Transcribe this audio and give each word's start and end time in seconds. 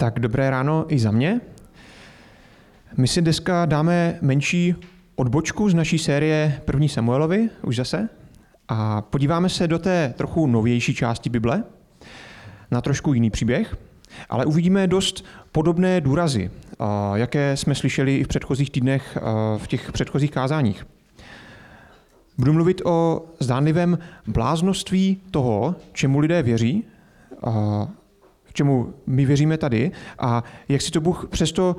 Tak 0.00 0.20
dobré 0.20 0.50
ráno 0.50 0.84
i 0.88 0.98
za 0.98 1.10
mě. 1.10 1.40
My 2.96 3.08
si 3.08 3.22
dneska 3.22 3.66
dáme 3.66 4.18
menší 4.20 4.74
odbočku 5.16 5.70
z 5.70 5.74
naší 5.74 5.98
série 5.98 6.60
První 6.64 6.88
Samuelovi, 6.88 7.48
už 7.62 7.76
zase, 7.76 8.08
a 8.68 9.02
podíváme 9.02 9.48
se 9.48 9.68
do 9.68 9.78
té 9.78 10.14
trochu 10.16 10.46
novější 10.46 10.94
části 10.94 11.30
Bible, 11.30 11.64
na 12.70 12.80
trošku 12.80 13.14
jiný 13.14 13.30
příběh, 13.30 13.76
ale 14.28 14.44
uvidíme 14.46 14.86
dost 14.86 15.24
podobné 15.52 16.00
důrazy, 16.00 16.50
jaké 17.14 17.56
jsme 17.56 17.74
slyšeli 17.74 18.16
i 18.16 18.24
v 18.24 18.28
předchozích 18.28 18.70
týdnech 18.70 19.18
v 19.56 19.66
těch 19.66 19.92
předchozích 19.92 20.30
kázáních. 20.30 20.86
Budu 22.38 22.52
mluvit 22.52 22.82
o 22.84 23.26
zdánlivém 23.40 23.98
bláznoství 24.26 25.20
toho, 25.30 25.74
čemu 25.92 26.18
lidé 26.18 26.42
věří, 26.42 26.84
čemu 28.58 28.94
my 29.06 29.26
věříme 29.26 29.58
tady 29.58 29.90
a 30.18 30.44
jak 30.68 30.82
si 30.82 30.90
to 30.90 31.00
Bůh 31.00 31.26
přesto 31.30 31.76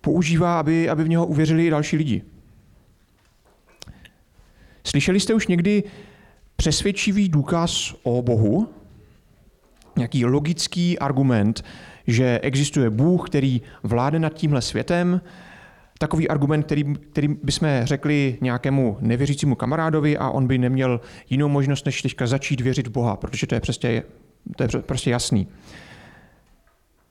používá, 0.00 0.60
aby, 0.60 0.88
aby 0.88 1.04
v 1.04 1.08
něho 1.08 1.26
uvěřili 1.26 1.66
i 1.66 1.70
další 1.70 1.96
lidi. 1.96 2.22
Slyšeli 4.84 5.20
jste 5.20 5.34
už 5.34 5.46
někdy 5.46 5.82
přesvědčivý 6.56 7.28
důkaz 7.28 7.94
o 8.02 8.22
Bohu? 8.22 8.68
Nějaký 9.96 10.24
logický 10.24 10.98
argument, 10.98 11.64
že 12.06 12.40
existuje 12.42 12.90
Bůh, 12.90 13.30
který 13.30 13.62
vládne 13.82 14.18
nad 14.18 14.34
tímhle 14.34 14.62
světem, 14.62 15.20
takový 15.98 16.28
argument, 16.28 16.62
který, 16.62 16.84
který 16.94 17.28
bychom 17.28 17.68
řekli 17.82 18.38
nějakému 18.40 18.96
nevěřícímu 19.00 19.54
kamarádovi 19.54 20.18
a 20.18 20.30
on 20.30 20.46
by 20.46 20.58
neměl 20.58 21.00
jinou 21.30 21.48
možnost, 21.48 21.86
než 21.86 22.02
teďka 22.02 22.26
začít 22.26 22.60
věřit 22.60 22.86
v 22.86 22.90
Boha, 22.90 23.16
protože 23.16 23.46
to 23.46 23.54
je 23.54 23.60
prostě, 23.60 24.02
to 24.56 24.62
je 24.62 24.68
prostě 24.82 25.10
jasný. 25.10 25.46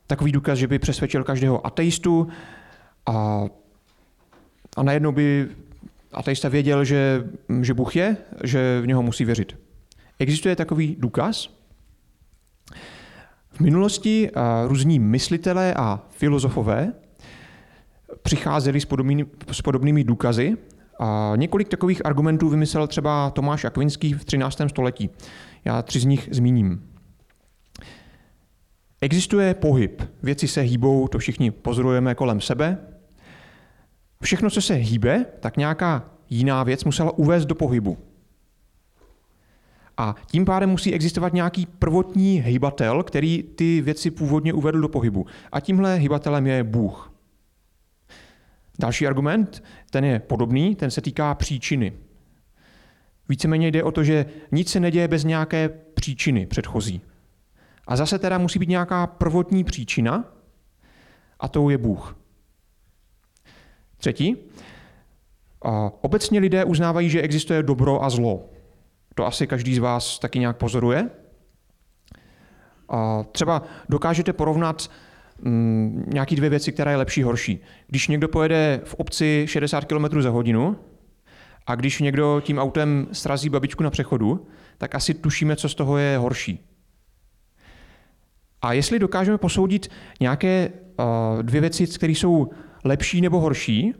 Takový 0.06 0.32
důkaz, 0.32 0.58
že 0.58 0.66
by 0.66 0.78
přesvědčil 0.78 1.24
každého 1.24 1.66
ateistu 1.66 2.28
a, 3.06 3.44
a 4.76 4.82
najednou 4.82 5.12
by 5.12 5.48
ateista 6.12 6.48
věděl, 6.48 6.84
že, 6.84 7.24
že 7.60 7.74
Bůh 7.74 7.96
je, 7.96 8.16
že 8.44 8.80
v 8.80 8.86
něho 8.86 9.02
musí 9.02 9.24
věřit. 9.24 9.56
Existuje 10.18 10.56
takový 10.56 10.96
důkaz? 10.98 11.48
V 13.50 13.60
minulosti 13.60 14.30
různí 14.66 14.98
myslitelé 14.98 15.74
a 15.74 16.02
filozofové 16.10 16.92
přicházeli 18.22 18.80
s 18.80 18.84
podobnými, 18.84 19.26
s 19.52 19.62
podobnými 19.62 20.04
důkazy. 20.04 20.56
A 21.00 21.32
několik 21.36 21.68
takových 21.68 22.06
argumentů 22.06 22.48
vymyslel 22.48 22.86
třeba 22.86 23.30
Tomáš 23.30 23.64
Akvinský 23.64 24.12
v 24.12 24.24
13. 24.24 24.60
století. 24.68 25.10
Já 25.64 25.82
tři 25.82 26.00
z 26.00 26.04
nich 26.04 26.28
zmíním. 26.32 26.95
Existuje 29.00 29.54
pohyb. 29.54 30.02
Věci 30.22 30.48
se 30.48 30.60
hýbou, 30.60 31.08
to 31.08 31.18
všichni 31.18 31.50
pozorujeme 31.50 32.14
kolem 32.14 32.40
sebe. 32.40 32.78
Všechno, 34.22 34.50
co 34.50 34.62
se 34.62 34.74
hýbe, 34.74 35.26
tak 35.40 35.56
nějaká 35.56 36.10
jiná 36.30 36.62
věc 36.62 36.84
musela 36.84 37.18
uvést 37.18 37.46
do 37.46 37.54
pohybu. 37.54 37.98
A 39.96 40.14
tím 40.26 40.44
pádem 40.44 40.70
musí 40.70 40.94
existovat 40.94 41.32
nějaký 41.32 41.66
prvotní 41.66 42.40
hybatel, 42.40 43.02
který 43.02 43.42
ty 43.42 43.80
věci 43.80 44.10
původně 44.10 44.52
uvedl 44.52 44.80
do 44.80 44.88
pohybu. 44.88 45.26
A 45.52 45.60
tímhle 45.60 45.94
hybatelem 45.94 46.46
je 46.46 46.64
Bůh. 46.64 47.12
Další 48.78 49.06
argument, 49.06 49.64
ten 49.90 50.04
je 50.04 50.20
podobný, 50.20 50.76
ten 50.76 50.90
se 50.90 51.00
týká 51.00 51.34
příčiny. 51.34 51.92
Víceméně 53.28 53.68
jde 53.68 53.82
o 53.82 53.92
to, 53.92 54.04
že 54.04 54.26
nic 54.52 54.70
se 54.70 54.80
neděje 54.80 55.08
bez 55.08 55.24
nějaké 55.24 55.68
příčiny 55.68 56.46
předchozí. 56.46 57.00
A 57.86 57.96
zase 57.96 58.18
teda 58.18 58.38
musí 58.38 58.58
být 58.58 58.68
nějaká 58.68 59.06
prvotní 59.06 59.64
příčina, 59.64 60.24
a 61.40 61.48
tou 61.48 61.68
je 61.68 61.78
Bůh. 61.78 62.16
Třetí, 63.96 64.36
obecně 66.00 66.40
lidé 66.40 66.64
uznávají, 66.64 67.10
že 67.10 67.22
existuje 67.22 67.62
dobro 67.62 68.04
a 68.04 68.10
zlo. 68.10 68.50
To 69.14 69.26
asi 69.26 69.46
každý 69.46 69.74
z 69.74 69.78
vás 69.78 70.18
taky 70.18 70.38
nějak 70.38 70.56
pozoruje. 70.56 71.10
Třeba 73.32 73.62
dokážete 73.88 74.32
porovnat 74.32 74.90
mm, 75.40 76.04
nějaké 76.12 76.36
dvě 76.36 76.50
věci, 76.50 76.72
která 76.72 76.90
je 76.90 76.96
lepší, 76.96 77.22
horší. 77.22 77.60
Když 77.86 78.08
někdo 78.08 78.28
pojede 78.28 78.80
v 78.84 78.94
obci 78.94 79.44
60 79.48 79.84
km 79.84 80.20
za 80.20 80.30
hodinu 80.30 80.76
a 81.66 81.74
když 81.74 82.00
někdo 82.00 82.40
tím 82.44 82.58
autem 82.58 83.08
srazí 83.12 83.48
babičku 83.48 83.82
na 83.82 83.90
přechodu, 83.90 84.46
tak 84.78 84.94
asi 84.94 85.14
tušíme, 85.14 85.56
co 85.56 85.68
z 85.68 85.74
toho 85.74 85.98
je 85.98 86.18
horší. 86.18 86.75
A 88.62 88.72
jestli 88.72 88.98
dokážeme 88.98 89.38
posoudit 89.38 89.88
nějaké 90.20 90.68
uh, 90.98 91.42
dvě 91.42 91.60
věci, 91.60 91.86
které 91.86 92.12
jsou 92.12 92.50
lepší 92.84 93.20
nebo 93.20 93.40
horší, 93.40 93.94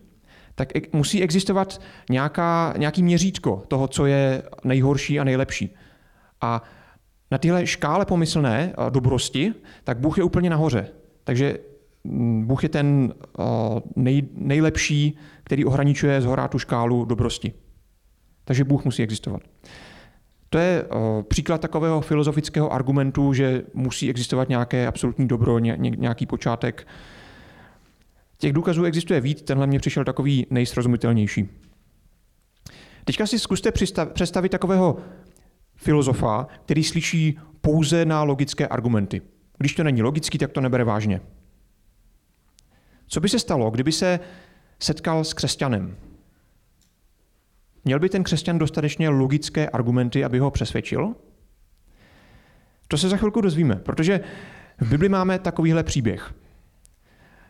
tak 0.54 0.68
musí 0.92 1.22
existovat 1.22 1.80
nějaká, 2.10 2.74
nějaký 2.76 3.02
měřítko 3.02 3.62
toho, 3.68 3.88
co 3.88 4.06
je 4.06 4.42
nejhorší 4.64 5.20
a 5.20 5.24
nejlepší. 5.24 5.74
A 6.40 6.62
na 7.30 7.38
téhle 7.38 7.66
škále 7.66 8.06
pomyslné 8.06 8.72
dobrosti, 8.90 9.54
tak 9.84 9.98
Bůh 9.98 10.18
je 10.18 10.24
úplně 10.24 10.50
nahoře. 10.50 10.88
Takže 11.24 11.58
mm, 12.04 12.46
Bůh 12.46 12.62
je 12.62 12.68
ten 12.68 13.14
nej, 13.96 14.28
nejlepší, 14.32 15.18
který 15.44 15.64
ohraničuje 15.64 16.20
zhorá 16.20 16.48
tu 16.48 16.58
škálu 16.58 17.04
dobrosti. 17.04 17.52
Takže 18.44 18.64
Bůh 18.64 18.84
musí 18.84 19.02
existovat. 19.02 19.42
To 20.50 20.58
je 20.58 20.84
příklad 21.28 21.60
takového 21.60 22.00
filozofického 22.00 22.72
argumentu, 22.72 23.32
že 23.32 23.62
musí 23.74 24.10
existovat 24.10 24.48
nějaké 24.48 24.86
absolutní 24.86 25.28
dobro, 25.28 25.58
nějaký 25.58 26.26
počátek 26.26 26.86
Těch 28.38 28.52
důkazů 28.52 28.84
existuje 28.84 29.20
víc, 29.20 29.42
tenhle 29.42 29.66
mě 29.66 29.78
přišel 29.78 30.04
takový 30.04 30.46
nejsrozumitelnější. 30.50 31.48
Teďka 33.04 33.26
si 33.26 33.38
zkuste 33.38 33.72
představit 34.12 34.48
takového 34.48 34.96
filozofa, 35.74 36.46
který 36.64 36.84
slyší 36.84 37.38
pouze 37.60 38.04
na 38.04 38.22
logické 38.22 38.68
argumenty. 38.68 39.22
Když 39.58 39.74
to 39.74 39.84
není 39.84 40.02
logický, 40.02 40.38
tak 40.38 40.52
to 40.52 40.60
nebere 40.60 40.84
vážně. 40.84 41.20
Co 43.06 43.20
by 43.20 43.28
se 43.28 43.38
stalo, 43.38 43.70
kdyby 43.70 43.92
se 43.92 44.20
setkal 44.78 45.24
s 45.24 45.34
křesťanem? 45.34 45.96
Měl 47.86 47.98
by 47.98 48.08
ten 48.08 48.24
křesťan 48.24 48.58
dostatečně 48.58 49.08
logické 49.08 49.68
argumenty, 49.68 50.24
aby 50.24 50.38
ho 50.38 50.50
přesvědčil? 50.50 51.14
To 52.88 52.98
se 52.98 53.08
za 53.08 53.16
chvilku 53.16 53.40
dozvíme, 53.40 53.76
protože 53.76 54.20
v 54.80 54.88
Bibli 54.88 55.08
máme 55.08 55.38
takovýhle 55.38 55.82
příběh. 55.82 56.34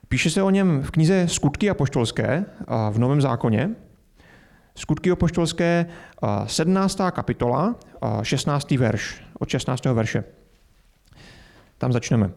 Píše 0.09 0.31
se 0.31 0.43
o 0.43 0.51
něm 0.51 0.83
v 0.83 0.91
knize 0.91 1.29
Skutky 1.29 1.71
apoštolské 1.71 2.45
v 2.91 2.99
Novém 2.99 3.21
zákoně. 3.21 3.71
Skutky 4.75 5.11
apoštolské 5.11 5.87
17. 6.47 7.01
kapitola, 7.11 7.75
16. 8.23 8.71
verš, 8.71 9.23
od 9.39 9.49
16. 9.49 9.85
verše. 9.85 10.25
Tam 11.79 11.93
začneme. 11.93 12.31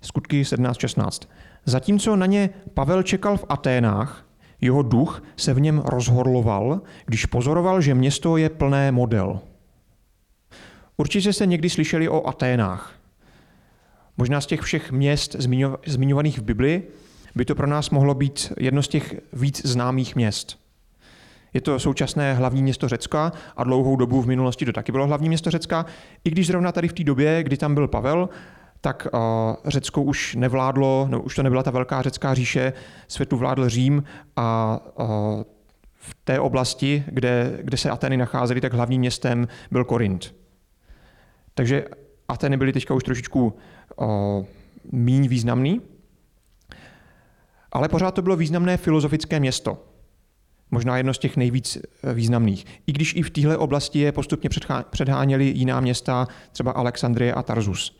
Skutky 0.00 0.42
17.16. 0.42 1.28
Zatímco 1.64 2.16
na 2.16 2.26
ně 2.26 2.50
Pavel 2.74 3.02
čekal 3.02 3.36
v 3.36 3.44
Aténách, 3.48 4.27
jeho 4.60 4.82
duch 4.82 5.22
se 5.36 5.54
v 5.54 5.60
něm 5.60 5.82
rozhorloval, 5.84 6.80
když 7.06 7.26
pozoroval, 7.26 7.80
že 7.80 7.94
město 7.94 8.36
je 8.36 8.48
plné 8.48 8.92
model. 8.92 9.40
Určitě 10.96 11.32
jste 11.32 11.46
někdy 11.46 11.70
slyšeli 11.70 12.08
o 12.08 12.26
Aténách. 12.26 12.94
Možná 14.16 14.40
z 14.40 14.46
těch 14.46 14.60
všech 14.60 14.92
měst 14.92 15.36
zmiňovaných 15.86 16.38
v 16.38 16.42
Bibli 16.42 16.82
by 17.34 17.44
to 17.44 17.54
pro 17.54 17.66
nás 17.66 17.90
mohlo 17.90 18.14
být 18.14 18.52
jedno 18.56 18.82
z 18.82 18.88
těch 18.88 19.14
víc 19.32 19.66
známých 19.66 20.16
měst. 20.16 20.58
Je 21.54 21.60
to 21.60 21.78
současné 21.78 22.34
hlavní 22.34 22.62
město 22.62 22.88
Řecka 22.88 23.32
a 23.56 23.64
dlouhou 23.64 23.96
dobu 23.96 24.22
v 24.22 24.26
minulosti 24.26 24.66
to 24.66 24.72
taky 24.72 24.92
bylo 24.92 25.06
hlavní 25.06 25.28
město 25.28 25.50
Řecka. 25.50 25.86
I 26.24 26.30
když 26.30 26.46
zrovna 26.46 26.72
tady 26.72 26.88
v 26.88 26.92
té 26.92 27.04
době, 27.04 27.42
kdy 27.42 27.56
tam 27.56 27.74
byl 27.74 27.88
Pavel, 27.88 28.28
tak 28.80 29.06
uh, 29.12 29.20
Řecko 29.64 30.02
už 30.02 30.34
nevládlo, 30.34 31.06
no, 31.10 31.22
už 31.22 31.34
to 31.34 31.42
nebyla 31.42 31.62
ta 31.62 31.70
velká 31.70 32.02
řecká 32.02 32.34
říše, 32.34 32.72
světu 33.08 33.36
vládl 33.36 33.68
Řím 33.68 34.04
a 34.36 34.78
uh, 34.98 35.06
v 35.94 36.16
té 36.24 36.40
oblasti, 36.40 37.04
kde, 37.06 37.58
kde 37.62 37.76
se 37.76 37.90
Ateny 37.90 38.16
nacházely, 38.16 38.60
tak 38.60 38.72
hlavním 38.72 39.00
městem 39.00 39.48
byl 39.70 39.84
Korint. 39.84 40.34
Takže 41.54 41.84
Ateny 42.28 42.56
byly 42.56 42.72
teďka 42.72 42.94
už 42.94 43.04
trošičku 43.04 43.56
míň 44.92 45.28
významný, 45.28 45.80
ale 47.72 47.88
pořád 47.88 48.10
to 48.10 48.22
bylo 48.22 48.36
významné 48.36 48.76
filozofické 48.76 49.40
město. 49.40 49.84
Možná 50.70 50.96
jedno 50.96 51.14
z 51.14 51.18
těch 51.18 51.36
nejvíc 51.36 51.78
významných. 52.14 52.66
I 52.86 52.92
když 52.92 53.14
i 53.14 53.22
v 53.22 53.30
téhle 53.30 53.56
oblasti 53.56 53.98
je 53.98 54.12
postupně 54.12 54.50
předháněly 54.90 55.44
jiná 55.44 55.80
města, 55.80 56.26
třeba 56.52 56.72
Alexandrie 56.72 57.34
a 57.34 57.42
Tarzus. 57.42 57.98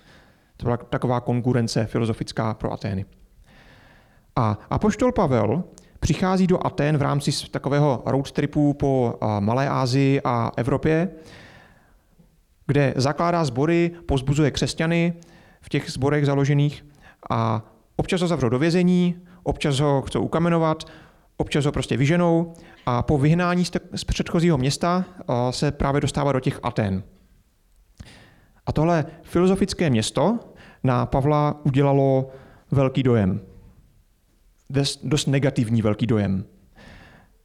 To 0.60 0.64
byla 0.64 0.76
taková 0.76 1.20
konkurence 1.20 1.86
filozofická 1.86 2.54
pro 2.54 2.72
Atény. 2.72 3.04
A 4.36 4.58
Apoštol 4.70 5.12
Pavel 5.12 5.64
přichází 6.00 6.46
do 6.46 6.66
Atén 6.66 6.98
v 6.98 7.02
rámci 7.02 7.50
takového 7.50 8.02
road 8.06 8.32
tripu 8.32 8.72
po 8.72 9.18
Malé 9.40 9.68
Asii 9.68 10.20
a 10.24 10.52
Evropě, 10.56 11.08
kde 12.66 12.94
zakládá 12.96 13.44
sbory, 13.44 13.90
pozbuzuje 14.06 14.50
křesťany 14.50 15.12
v 15.60 15.68
těch 15.68 15.90
sborech 15.90 16.26
založených 16.26 16.86
a 17.30 17.62
občas 17.96 18.20
ho 18.20 18.26
zavřou 18.28 18.48
do 18.48 18.58
vězení, 18.58 19.16
občas 19.42 19.78
ho 19.78 20.02
chcou 20.02 20.22
ukamenovat, 20.22 20.84
občas 21.36 21.64
ho 21.64 21.72
prostě 21.72 21.96
vyženou 21.96 22.54
a 22.86 23.02
po 23.02 23.18
vyhnání 23.18 23.64
z 23.94 24.04
předchozího 24.04 24.58
města 24.58 25.04
se 25.50 25.72
právě 25.72 26.00
dostává 26.00 26.32
do 26.32 26.40
těch 26.40 26.60
Aten. 26.62 27.02
A 28.68 28.72
tohle 28.72 29.04
filozofické 29.22 29.90
město 29.90 30.38
na 30.84 31.06
Pavla 31.06 31.60
udělalo 31.64 32.30
velký 32.70 33.02
dojem. 33.02 33.40
Dost 35.02 35.26
negativní 35.26 35.82
velký 35.82 36.06
dojem. 36.06 36.44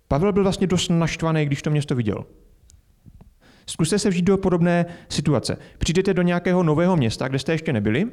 Pavel 0.08 0.34
byl 0.34 0.44
vlastně 0.44 0.68
dost 0.68 0.90
naštvaný, 0.90 1.46
když 1.46 1.62
to 1.62 1.70
město 1.70 1.96
viděl. 1.96 2.25
Zkuste 3.66 4.00
se 4.00 4.10
vžít 4.10 4.25
do 4.25 4.38
podobné 4.38 4.86
situace. 5.10 5.58
Přijdete 5.78 6.14
do 6.14 6.22
nějakého 6.22 6.64
nového 6.64 6.98
města, 6.98 7.28
kde 7.28 7.40
jste 7.40 7.52
ještě 7.52 7.74
nebyli, 7.74 8.08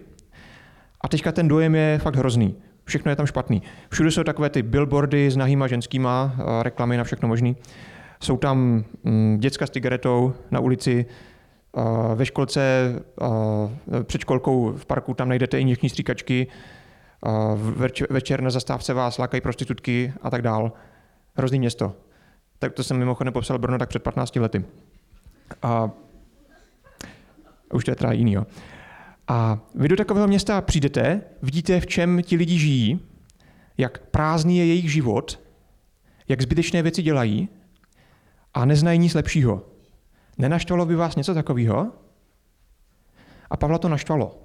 a 1.01 1.09
teďka 1.09 1.33
ten 1.33 1.49
dojem 1.49 1.75
je 1.75 1.99
fakt 2.03 2.17
hrozný. 2.17 2.57
Všechno 2.85 3.11
je 3.11 3.17
tam 3.17 3.27
špatný. 3.27 3.63
Všude 3.91 4.11
jsou 4.11 4.25
takové 4.25 4.51
ty 4.51 4.63
billboardy 4.63 5.31
s 5.31 5.37
nahýma 5.37 5.67
ženskýma, 5.67 6.37
reklamy 6.63 6.97
na 6.97 7.05
všechno 7.05 7.29
možný. 7.29 7.57
Jsou 8.23 8.37
tam 8.37 8.85
mm, 9.05 9.39
děcka 9.41 9.67
s 9.67 9.71
cigaretou 9.71 10.35
na 10.51 10.61
ulici, 10.61 11.07
ve 12.15 12.27
školce, 12.27 12.93
před 14.03 14.21
školkou 14.21 14.73
v 14.73 14.87
parku 14.87 15.15
tam 15.15 15.29
najdete 15.29 15.59
i 15.59 15.61
injekční 15.61 15.89
stříkačky, 15.89 16.47
večer 18.11 18.43
na 18.43 18.51
zastávce 18.51 18.95
vás 18.95 19.19
lákají 19.19 19.41
prostitutky 19.41 20.13
a 20.23 20.31
tak 20.31 20.43
dál. 20.43 20.73
Hrozný 21.35 21.59
město. 21.59 21.95
Tak 22.59 22.73
to 22.73 22.85
jsem 22.85 22.97
mimochodem 22.97 23.33
popsal 23.33 23.59
Brno 23.59 23.79
tak 23.79 23.89
před 23.89 24.03
15 24.03 24.37
lety. 24.37 24.65
A 25.63 25.91
už 27.73 27.85
to 27.85 27.91
je 27.91 27.95
teda 27.95 28.13
jiný, 28.13 28.33
jo. 28.33 28.47
A 29.29 29.59
vy 29.75 29.89
do 29.89 29.97
takového 29.97 30.29
města 30.29 30.61
přijdete, 30.61 31.23
vidíte, 31.43 31.81
v 31.81 31.87
čem 31.87 32.23
ti 32.23 32.37
lidi 32.37 32.59
žijí, 32.59 33.01
jak 33.79 33.99
prázdný 33.99 34.59
je 34.59 34.67
jejich 34.67 34.93
život, 34.93 35.41
jak 36.29 36.43
zbytečné 36.43 36.83
věci 36.83 37.03
dělají 37.03 37.49
a 38.55 38.65
neznají 38.65 38.99
nic 38.99 39.15
lepšího. 39.15 39.63
Nenaštvalo 40.41 40.87
by 40.87 40.97
vás 40.97 41.17
něco 41.17 41.35
takového? 41.35 41.93
A 43.51 43.57
Pavla 43.57 43.79
to 43.79 43.89
naštvalo. 43.89 44.43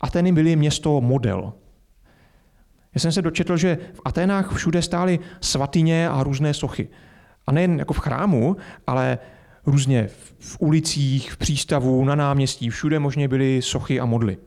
Ateny 0.00 0.32
byly 0.32 0.56
město 0.56 1.00
model. 1.00 1.52
Já 2.94 3.00
jsem 3.00 3.12
se 3.12 3.22
dočetl, 3.22 3.56
že 3.56 3.78
v 3.94 4.00
Aténách 4.04 4.54
všude 4.54 4.82
stály 4.82 5.18
svatyně 5.40 6.08
a 6.08 6.22
různé 6.22 6.54
sochy. 6.54 6.88
A 7.46 7.52
nejen 7.52 7.78
jako 7.78 7.92
v 7.92 7.98
chrámu, 7.98 8.56
ale 8.86 9.18
různě 9.66 10.08
v 10.38 10.56
ulicích, 10.60 11.32
v 11.32 11.36
přístavu, 11.36 12.04
na 12.04 12.14
náměstí, 12.14 12.70
všude 12.70 12.98
možně 12.98 13.28
byly 13.28 13.62
sochy 13.62 14.00
a 14.00 14.06
modly. 14.06 14.38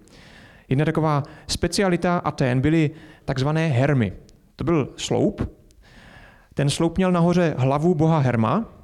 Jedna 0.70 0.86
taková 0.86 1.24
specialita 1.48 2.18
Atén 2.18 2.62
byly 2.62 2.92
takzvané 3.26 3.68
hermy. 3.68 4.14
To 4.56 4.64
byl 4.64 4.94
sloup. 4.98 5.58
Ten 6.54 6.70
sloup 6.70 6.98
měl 6.98 7.12
nahoře 7.12 7.56
hlavu 7.58 7.96
boha 7.96 8.20
Herma 8.20 8.81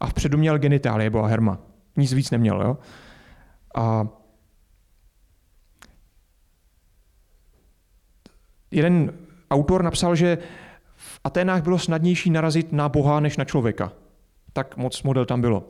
a 0.00 0.06
vpředu 0.06 0.38
měl 0.38 0.58
genitálie 0.58 1.10
boha 1.10 1.28
Herma. 1.28 1.58
Nic 1.96 2.12
víc 2.12 2.30
neměl. 2.30 2.62
Jo? 2.62 2.78
A 3.76 4.08
jeden 8.70 9.12
autor 9.50 9.82
napsal, 9.82 10.16
že 10.16 10.38
v 10.96 11.20
Aténách 11.24 11.62
bylo 11.62 11.78
snadnější 11.78 12.30
narazit 12.30 12.72
na 12.72 12.88
boha 12.88 13.20
než 13.20 13.36
na 13.36 13.44
člověka 13.44 13.92
tak 14.56 14.76
moc 14.76 15.02
model 15.02 15.24
tam 15.24 15.40
bylo. 15.40 15.68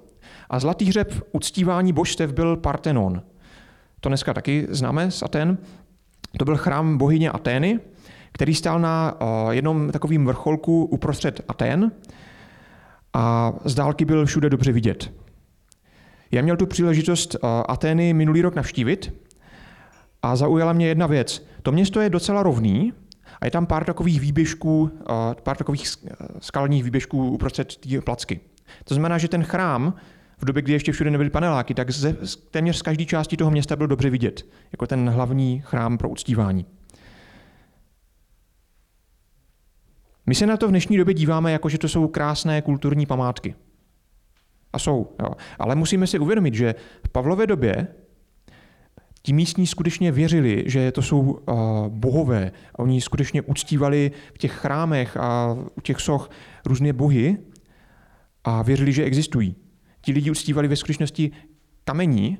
A 0.50 0.58
zlatý 0.58 0.84
hřeb 0.84 1.12
uctívání 1.32 1.92
božstev 1.92 2.32
byl 2.32 2.56
Partenon. 2.56 3.22
To 4.00 4.08
dneska 4.08 4.34
taky 4.34 4.66
známe 4.70 5.10
z 5.10 5.22
Aten. 5.22 5.58
To 6.38 6.44
byl 6.44 6.56
chrám 6.56 6.98
bohyně 6.98 7.30
Atény, 7.30 7.80
který 8.32 8.54
stál 8.54 8.80
na 8.80 9.14
jednom 9.50 9.90
takovým 9.90 10.26
vrcholku 10.26 10.84
uprostřed 10.84 11.40
Aten 11.48 11.92
a 13.16 13.52
z 13.64 13.74
dálky 13.74 14.04
byl 14.04 14.26
všude 14.26 14.50
dobře 14.50 14.72
vidět. 14.72 15.12
Já 16.30 16.42
měl 16.42 16.56
tu 16.56 16.66
příležitost 16.66 17.36
Atény 17.68 18.12
minulý 18.12 18.42
rok 18.42 18.54
navštívit 18.54 19.12
a 20.22 20.36
zaujala 20.36 20.72
mě 20.72 20.88
jedna 20.88 21.06
věc. 21.06 21.46
To 21.62 21.72
město 21.72 22.00
je 22.00 22.10
docela 22.10 22.42
rovný 22.42 22.92
a 23.40 23.44
je 23.44 23.50
tam 23.50 23.66
pár 23.66 23.84
takových 23.84 24.20
výběžků, 24.20 24.90
pár 25.42 25.56
takových 25.56 25.88
skalních 26.40 26.84
výběžků 26.84 27.30
uprostřed 27.30 27.76
té 27.76 28.00
placky. 28.00 28.40
To 28.84 28.94
znamená, 28.94 29.18
že 29.18 29.28
ten 29.28 29.42
chrám 29.42 29.94
v 30.38 30.44
době, 30.44 30.62
kdy 30.62 30.72
ještě 30.72 30.92
všude 30.92 31.10
nebyly 31.10 31.30
paneláky, 31.30 31.74
tak 31.74 31.90
ze, 31.90 32.16
téměř 32.50 32.76
z 32.76 32.82
každé 32.82 33.04
části 33.04 33.36
toho 33.36 33.50
města 33.50 33.76
byl 33.76 33.86
dobře 33.86 34.10
vidět, 34.10 34.46
jako 34.72 34.86
ten 34.86 35.10
hlavní 35.10 35.62
chrám 35.64 35.98
pro 35.98 36.08
uctívání. 36.08 36.66
My 40.26 40.34
se 40.34 40.46
na 40.46 40.56
to 40.56 40.66
v 40.66 40.70
dnešní 40.70 40.96
době 40.96 41.14
díváme, 41.14 41.52
jako 41.52 41.68
že 41.68 41.78
to 41.78 41.88
jsou 41.88 42.08
krásné 42.08 42.62
kulturní 42.62 43.06
památky. 43.06 43.54
A 44.72 44.78
jsou. 44.78 45.16
Jo. 45.22 45.30
Ale 45.58 45.74
musíme 45.74 46.06
si 46.06 46.18
uvědomit, 46.18 46.54
že 46.54 46.74
v 47.06 47.08
Pavlově 47.08 47.46
době 47.46 47.88
ti 49.22 49.32
místní 49.32 49.66
skutečně 49.66 50.12
věřili, 50.12 50.64
že 50.66 50.92
to 50.92 51.02
jsou 51.02 51.20
uh, 51.20 51.38
bohové. 51.88 52.52
Oni 52.78 53.00
skutečně 53.00 53.42
uctívali 53.42 54.12
v 54.34 54.38
těch 54.38 54.52
chrámech 54.52 55.16
a 55.16 55.56
u 55.74 55.80
těch 55.80 56.00
soch 56.00 56.30
různé 56.66 56.92
bohy 56.92 57.38
a 58.44 58.62
věřili, 58.62 58.92
že 58.92 59.04
existují. 59.04 59.56
Ti 60.00 60.12
lidi 60.12 60.30
uctívali 60.30 60.68
ve 60.68 60.76
skutečnosti 60.76 61.30
kamení, 61.84 62.38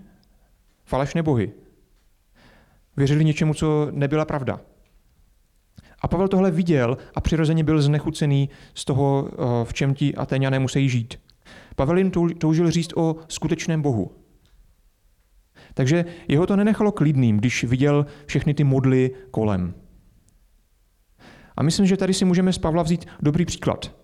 falešné 0.85 1.23
bohy. 1.23 1.53
Věřili 2.97 3.25
něčemu, 3.25 3.55
co 3.55 3.89
nebyla 3.91 4.25
pravda. 4.25 4.61
A 6.07 6.09
Pavel 6.09 6.29
tohle 6.29 6.51
viděl 6.51 6.99
a 7.15 7.21
přirozeně 7.21 7.65
byl 7.65 7.83
znechucený 7.83 8.49
z 8.75 8.85
toho, 8.85 9.29
eh, 9.33 9.65
v 9.65 9.75
čem 9.75 9.95
ti 9.95 10.15
Atéňané 10.15 10.59
musí 10.59 10.89
žít. 10.89 11.15
Pavel 11.77 11.99
jim 11.99 12.11
toužil 12.39 12.71
říct 12.71 12.97
o 12.97 13.17
skutečném 13.29 13.83
Bohu. 13.83 14.11
Takže 15.75 16.05
jeho 16.29 16.47
to 16.47 16.57
nenechalo 16.57 16.93
klidným, 16.93 17.37
když 17.37 17.65
viděl 17.65 18.07
všechny 18.27 18.55
ty 18.55 18.65
modly 18.65 19.11
kolem. 19.31 19.75
A 21.57 21.63
myslím, 21.63 21.87
že 21.87 21.97
tady 21.97 22.15
si 22.15 22.25
můžeme 22.25 22.53
z 22.53 22.59
Pavla 22.59 22.83
vzít 22.83 23.07
dobrý 23.21 23.45
příklad. 23.45 23.95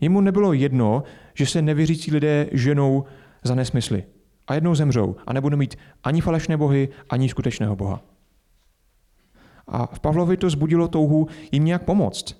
Jemu 0.00 0.20
nebylo 0.20 0.52
jedno, 0.52 1.02
že 1.34 1.46
se 1.46 1.62
nevěřící 1.62 2.10
lidé 2.12 2.46
ženou 2.52 3.04
za 3.44 3.54
nesmysly. 3.54 4.04
A 4.46 4.54
jednou 4.54 4.74
zemřou 4.74 5.16
a 5.26 5.32
nebudou 5.32 5.56
mít 5.56 5.76
ani 6.04 6.20
falešné 6.20 6.56
bohy, 6.56 6.88
ani 7.10 7.28
skutečného 7.28 7.76
boha. 7.76 8.07
A 9.68 9.86
v 9.86 10.00
Pavlovi 10.00 10.36
to 10.36 10.50
zbudilo 10.50 10.88
touhu 10.88 11.28
jim 11.52 11.64
nějak 11.64 11.84
pomoct. 11.84 12.36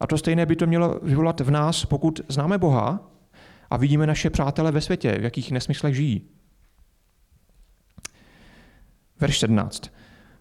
A 0.00 0.06
to 0.06 0.18
stejné 0.18 0.46
by 0.46 0.56
to 0.56 0.66
mělo 0.66 1.00
vyvolat 1.02 1.40
v 1.40 1.50
nás, 1.50 1.84
pokud 1.84 2.20
známe 2.28 2.58
Boha 2.58 3.10
a 3.70 3.76
vidíme 3.76 4.06
naše 4.06 4.30
přátele 4.30 4.72
ve 4.72 4.80
světě, 4.80 5.18
v 5.20 5.24
jakých 5.24 5.50
nesmyslech 5.50 5.94
žijí. 5.94 6.22
Verš 9.20 9.38
17. 9.38 9.90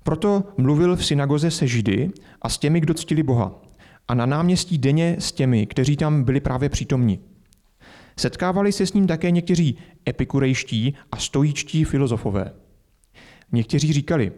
Proto 0.03 0.43
mluvil 0.57 0.95
v 0.95 1.05
synagoze 1.05 1.51
se 1.51 1.67
Židy 1.67 2.12
a 2.41 2.50
s 2.50 2.57
těmi, 2.57 2.79
kdo 2.79 2.93
ctili 2.93 3.24
Boha 3.24 3.62
a 4.07 4.13
na 4.13 4.25
náměstí 4.25 4.77
denně 4.77 5.15
s 5.19 5.31
těmi, 5.31 5.65
kteří 5.65 5.98
tam 5.98 6.24
byli 6.24 6.39
právě 6.39 6.69
přítomni. 6.69 7.19
Setkávali 8.19 8.72
se 8.72 8.86
s 8.86 8.93
ním 8.93 9.07
také 9.07 9.31
někteří 9.31 9.77
epikurejští 10.10 10.95
a 11.12 11.17
stojíčtí 11.17 11.83
filozofové. 11.83 12.53
Někteří 13.51 13.93
říkali, 13.93 14.31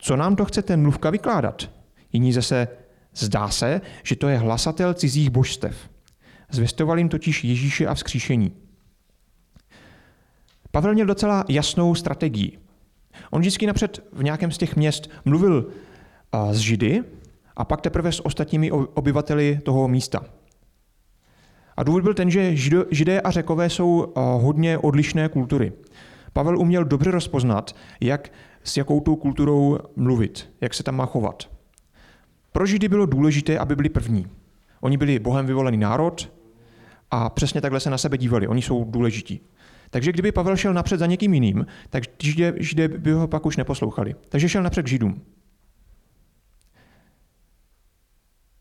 co 0.00 0.16
nám 0.16 0.36
to 0.36 0.44
chce 0.44 0.62
ten 0.62 0.82
mluvka 0.82 1.10
vykládat? 1.10 1.70
Jiní 2.12 2.32
zase, 2.32 2.68
zdá 3.14 3.48
se, 3.48 3.80
že 4.02 4.16
to 4.16 4.28
je 4.28 4.38
hlasatel 4.38 4.94
cizích 4.94 5.30
božstev. 5.30 5.76
Zvěstoval 6.50 6.98
jim 6.98 7.08
totiž 7.08 7.44
Ježíše 7.44 7.86
a 7.86 7.94
vzkříšení. 7.94 8.52
Pavel 10.70 10.94
měl 10.94 11.06
docela 11.06 11.44
jasnou 11.48 11.94
strategii. 11.94 12.58
On 13.30 13.40
vždycky 13.40 13.66
napřed 13.66 14.04
v 14.12 14.22
nějakém 14.22 14.50
z 14.50 14.58
těch 14.58 14.76
měst 14.76 15.10
mluvil 15.24 15.70
s 16.52 16.58
Židy, 16.58 17.04
a 17.56 17.64
pak 17.64 17.80
teprve 17.80 18.12
s 18.12 18.26
ostatními 18.26 18.70
obyvateli 18.70 19.60
toho 19.64 19.88
místa. 19.88 20.24
A 21.76 21.82
důvod 21.82 22.02
byl 22.02 22.14
ten, 22.14 22.30
že 22.30 22.56
židé 22.90 23.20
a 23.20 23.30
řekové 23.30 23.70
jsou 23.70 24.12
hodně 24.16 24.78
odlišné 24.78 25.28
kultury. 25.28 25.72
Pavel 26.32 26.58
uměl 26.58 26.84
dobře 26.84 27.10
rozpoznat, 27.10 27.76
jak 28.00 28.32
s 28.64 28.76
jakou 28.76 29.00
tou 29.00 29.16
kulturou 29.16 29.78
mluvit, 29.96 30.50
jak 30.60 30.74
se 30.74 30.82
tam 30.82 30.96
má 30.96 31.06
chovat. 31.06 31.50
Pro 32.52 32.66
židy 32.66 32.88
bylo 32.88 33.06
důležité, 33.06 33.58
aby 33.58 33.76
byli 33.76 33.88
první. 33.88 34.26
Oni 34.80 34.96
byli 34.96 35.18
bohem 35.18 35.46
vyvolený 35.46 35.76
národ 35.76 36.32
a 37.10 37.30
přesně 37.30 37.60
takhle 37.60 37.80
se 37.80 37.90
na 37.90 37.98
sebe 37.98 38.18
dívali. 38.18 38.48
Oni 38.48 38.62
jsou 38.62 38.84
důležití. 38.84 39.40
Takže 39.90 40.12
kdyby 40.12 40.32
Pavel 40.32 40.56
šel 40.56 40.74
napřed 40.74 40.98
za 40.98 41.06
někým 41.06 41.34
jiným, 41.34 41.66
tak 41.90 42.02
židé, 42.22 42.52
židé 42.56 42.88
by 42.88 43.12
ho 43.12 43.28
pak 43.28 43.46
už 43.46 43.56
neposlouchali. 43.56 44.14
Takže 44.28 44.48
šel 44.48 44.62
napřed 44.62 44.82
k 44.82 44.88
židům. 44.88 45.22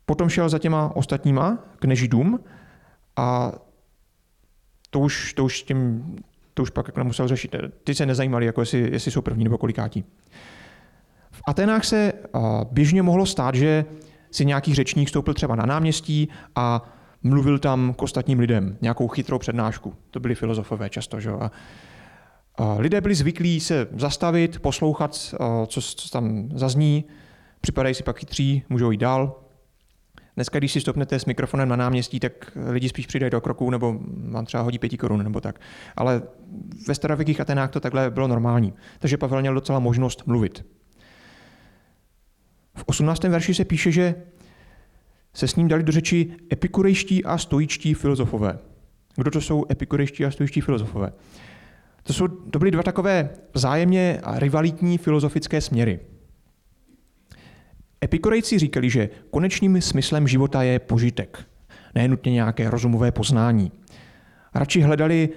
Potom 0.05 0.29
šel 0.29 0.49
za 0.49 0.59
těma 0.59 0.95
ostatníma 0.95 1.57
k 1.79 1.85
nežidům 1.85 2.39
a 3.15 3.51
to 4.89 4.99
už, 4.99 5.33
to 5.33 5.45
už 5.45 5.63
tím, 5.63 6.15
to 6.59 6.63
už 6.63 6.69
pak 6.69 6.87
jako 6.87 6.99
nemusel 6.99 7.27
řešit. 7.27 7.55
Ty 7.83 7.95
se 7.95 8.05
nezajímali, 8.05 8.45
jako 8.45 8.61
jestli, 8.61 8.89
jestli 8.91 9.11
jsou 9.11 9.21
první 9.21 9.43
nebo 9.43 9.57
kolikátí. 9.57 10.03
V 11.31 11.41
Atenách 11.47 11.85
se 11.85 12.13
běžně 12.71 13.03
mohlo 13.03 13.25
stát, 13.25 13.55
že 13.55 13.85
si 14.31 14.45
nějaký 14.45 14.73
řečník 14.73 15.09
stoupil 15.09 15.33
třeba 15.33 15.55
na 15.55 15.65
náměstí 15.65 16.29
a 16.55 16.89
mluvil 17.23 17.59
tam 17.59 17.93
k 17.93 18.01
ostatním 18.01 18.39
lidem, 18.39 18.77
nějakou 18.81 19.07
chytrou 19.07 19.39
přednášku. 19.39 19.93
To 20.11 20.19
byli 20.19 20.35
filozofové 20.35 20.89
často. 20.89 21.19
Že? 21.19 21.31
A, 21.31 21.51
lidé 22.77 23.01
byli 23.01 23.15
zvyklí 23.15 23.59
se 23.59 23.87
zastavit, 23.95 24.59
poslouchat, 24.59 25.15
co, 25.67 25.81
co 25.81 26.09
tam 26.09 26.49
zazní, 26.55 27.05
připadají 27.61 27.95
si 27.95 28.03
pak 28.03 28.19
chytří, 28.19 28.63
můžou 28.69 28.91
jít 28.91 28.97
dál. 28.97 29.39
Dneska, 30.39 30.59
když 30.59 30.71
si 30.71 30.81
stopnete 30.81 31.19
s 31.19 31.25
mikrofonem 31.25 31.69
na 31.69 31.75
náměstí, 31.75 32.19
tak 32.19 32.57
lidi 32.69 32.89
spíš 32.89 33.07
přidají 33.07 33.29
do 33.29 33.41
kroku 33.41 33.69
nebo 33.69 33.99
vám 34.31 34.45
třeba 34.45 34.63
hodí 34.63 34.79
pěti 34.79 34.97
korun 34.97 35.23
nebo 35.23 35.41
tak. 35.41 35.59
Ale 35.95 36.21
ve 36.87 36.95
starověkých 36.95 37.41
Atenách 37.41 37.71
to 37.71 37.79
takhle 37.79 38.11
bylo 38.11 38.27
normální. 38.27 38.73
Takže 38.99 39.17
Pavel 39.17 39.41
měl 39.41 39.53
docela 39.53 39.79
možnost 39.79 40.27
mluvit. 40.27 40.65
V 42.77 42.83
18. 42.85 43.23
verši 43.23 43.53
se 43.53 43.65
píše, 43.65 43.91
že 43.91 44.15
se 45.33 45.47
s 45.47 45.55
ním 45.55 45.67
dali 45.67 45.83
do 45.83 45.91
řeči 45.91 46.31
epikurejští 46.53 47.25
a 47.25 47.37
stoičtí 47.37 47.93
filozofové. 47.93 48.59
Kdo 49.15 49.31
to 49.31 49.41
jsou 49.41 49.65
epikurejští 49.71 50.25
a 50.25 50.31
stoičtí 50.31 50.61
filozofové? 50.61 51.11
To, 52.03 52.13
jsou, 52.13 52.27
to 52.27 52.59
byly 52.59 52.71
dva 52.71 52.83
takové 52.83 53.29
vzájemně 53.53 54.21
rivalitní 54.35 54.97
filozofické 54.97 55.61
směry. 55.61 55.99
Epikurejci 58.03 58.59
říkali, 58.59 58.89
že 58.89 59.09
konečným 59.31 59.81
smyslem 59.81 60.27
života 60.27 60.63
je 60.63 60.79
požitek, 60.79 61.47
ne 61.95 62.07
nutně 62.07 62.31
nějaké 62.31 62.69
rozumové 62.69 63.11
poznání. 63.11 63.71
Radši 64.55 64.81
hledali 64.81 65.29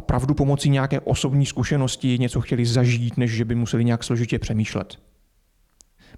pravdu 0.00 0.34
pomocí 0.34 0.70
nějaké 0.70 1.00
osobní 1.00 1.46
zkušenosti, 1.46 2.18
něco 2.18 2.40
chtěli 2.40 2.66
zažít, 2.66 3.16
než 3.16 3.30
že 3.30 3.44
by 3.44 3.54
museli 3.54 3.84
nějak 3.84 4.04
složitě 4.04 4.38
přemýšlet. 4.38 4.98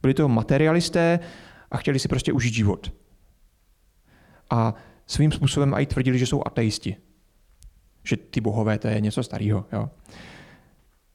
Byli 0.03 0.15
to 0.15 0.29
materialisté 0.29 1.21
a 1.71 1.77
chtěli 1.77 1.99
si 1.99 2.09
prostě 2.09 2.33
užít 2.33 2.55
život. 2.55 2.93
A 4.51 4.75
svým 5.07 5.33
způsobem 5.33 5.75
i 5.75 5.87
tvrdili, 5.87 6.19
že 6.19 6.27
jsou 6.27 6.43
ateisti. 6.47 6.97
Že 8.03 8.17
ty 8.17 8.41
bohové 8.41 8.79
to 8.79 8.89
je 8.89 9.01
něco 9.01 9.23
starého. 9.23 9.67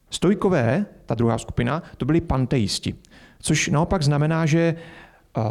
Stojkové, 0.10 0.86
ta 1.06 1.15
druhá 1.15 1.38
skupina, 1.38 1.84
to 1.98 2.06
byli 2.06 2.22
panteisti. 2.22 2.96
Což 3.41 3.67
naopak 3.67 4.03
znamená, 4.03 4.46
že 4.46 4.75
uh, 5.38 5.43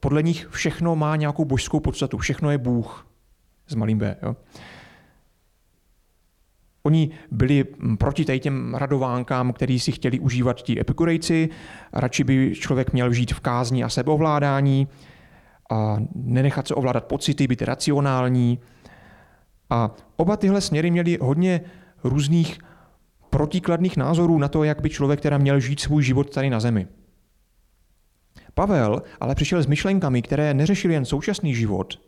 podle 0.00 0.22
nich 0.22 0.48
všechno 0.50 0.96
má 0.96 1.16
nějakou 1.16 1.44
božskou 1.44 1.80
podstatu. 1.80 2.18
Všechno 2.18 2.50
je 2.50 2.58
Bůh 2.58 3.06
s 3.66 3.74
malým 3.74 3.98
B. 3.98 4.16
Jo. 4.22 4.36
Oni 6.82 7.10
byli 7.30 7.64
proti 7.98 8.24
tady 8.24 8.40
těm 8.40 8.74
radovánkám, 8.74 9.52
který 9.52 9.80
si 9.80 9.92
chtěli 9.92 10.20
užívat 10.20 10.62
ti 10.62 10.80
epikurejci. 10.80 11.48
Radši 11.92 12.24
by 12.24 12.52
člověk 12.54 12.92
měl 12.92 13.12
žít 13.12 13.32
v 13.32 13.40
kázni 13.40 13.84
a 13.84 13.88
sebeovládání 13.88 14.88
a 15.70 15.96
nenechat 16.14 16.68
se 16.68 16.74
ovládat 16.74 17.04
pocity, 17.04 17.46
být 17.46 17.62
racionální. 17.62 18.58
A 19.70 19.90
oba 20.16 20.36
tyhle 20.36 20.60
směry 20.60 20.90
měly 20.90 21.18
hodně 21.20 21.60
různých 22.04 22.58
protikladných 23.30 23.96
názorů 23.96 24.38
na 24.38 24.48
to, 24.48 24.64
jak 24.64 24.80
by 24.80 24.90
člověk 24.90 25.20
teda 25.20 25.38
měl 25.38 25.60
žít 25.60 25.80
svůj 25.80 26.02
život 26.02 26.34
tady 26.34 26.50
na 26.50 26.60
zemi. 26.60 26.86
Pavel 28.58 29.02
ale 29.20 29.34
přišel 29.34 29.62
s 29.62 29.66
myšlenkami, 29.66 30.22
které 30.22 30.54
neřešily 30.54 30.94
jen 30.94 31.04
současný 31.04 31.54
život, 31.54 32.00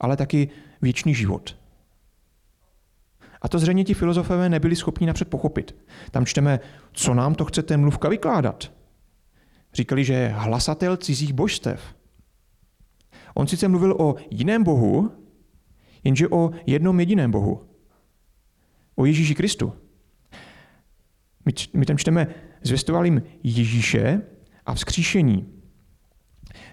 ale 0.00 0.16
taky 0.16 0.48
věčný 0.82 1.14
život. 1.14 1.56
A 3.42 3.48
to 3.48 3.58
zřejmě 3.58 3.84
ti 3.84 3.94
filozofové 3.94 4.48
nebyli 4.48 4.76
schopni 4.76 5.06
napřed 5.06 5.28
pochopit. 5.28 5.76
Tam 6.10 6.26
čteme, 6.26 6.60
co 6.92 7.14
nám 7.14 7.34
to 7.34 7.44
chce 7.44 7.62
ten 7.62 7.80
mluvka 7.80 8.08
vykládat. 8.08 8.72
Říkali, 9.74 10.04
že 10.04 10.12
je 10.12 10.28
hlasatel 10.28 10.96
cizích 10.96 11.32
božstev. 11.32 11.94
On 13.34 13.46
sice 13.46 13.68
mluvil 13.68 13.96
o 13.98 14.14
jiném 14.30 14.64
bohu, 14.64 15.12
jenže 16.04 16.28
o 16.28 16.50
jednom 16.66 17.00
jediném 17.00 17.30
bohu. 17.30 17.68
O 18.94 19.04
Ježíši 19.04 19.34
Kristu. 19.34 19.72
My, 21.44 21.52
my 21.74 21.86
tam 21.86 21.98
čteme, 21.98 22.26
zvěstoval 22.62 23.04
jim 23.04 23.22
Ježíše 23.42 24.22
a 24.66 24.74
vzkříšení. 24.74 25.55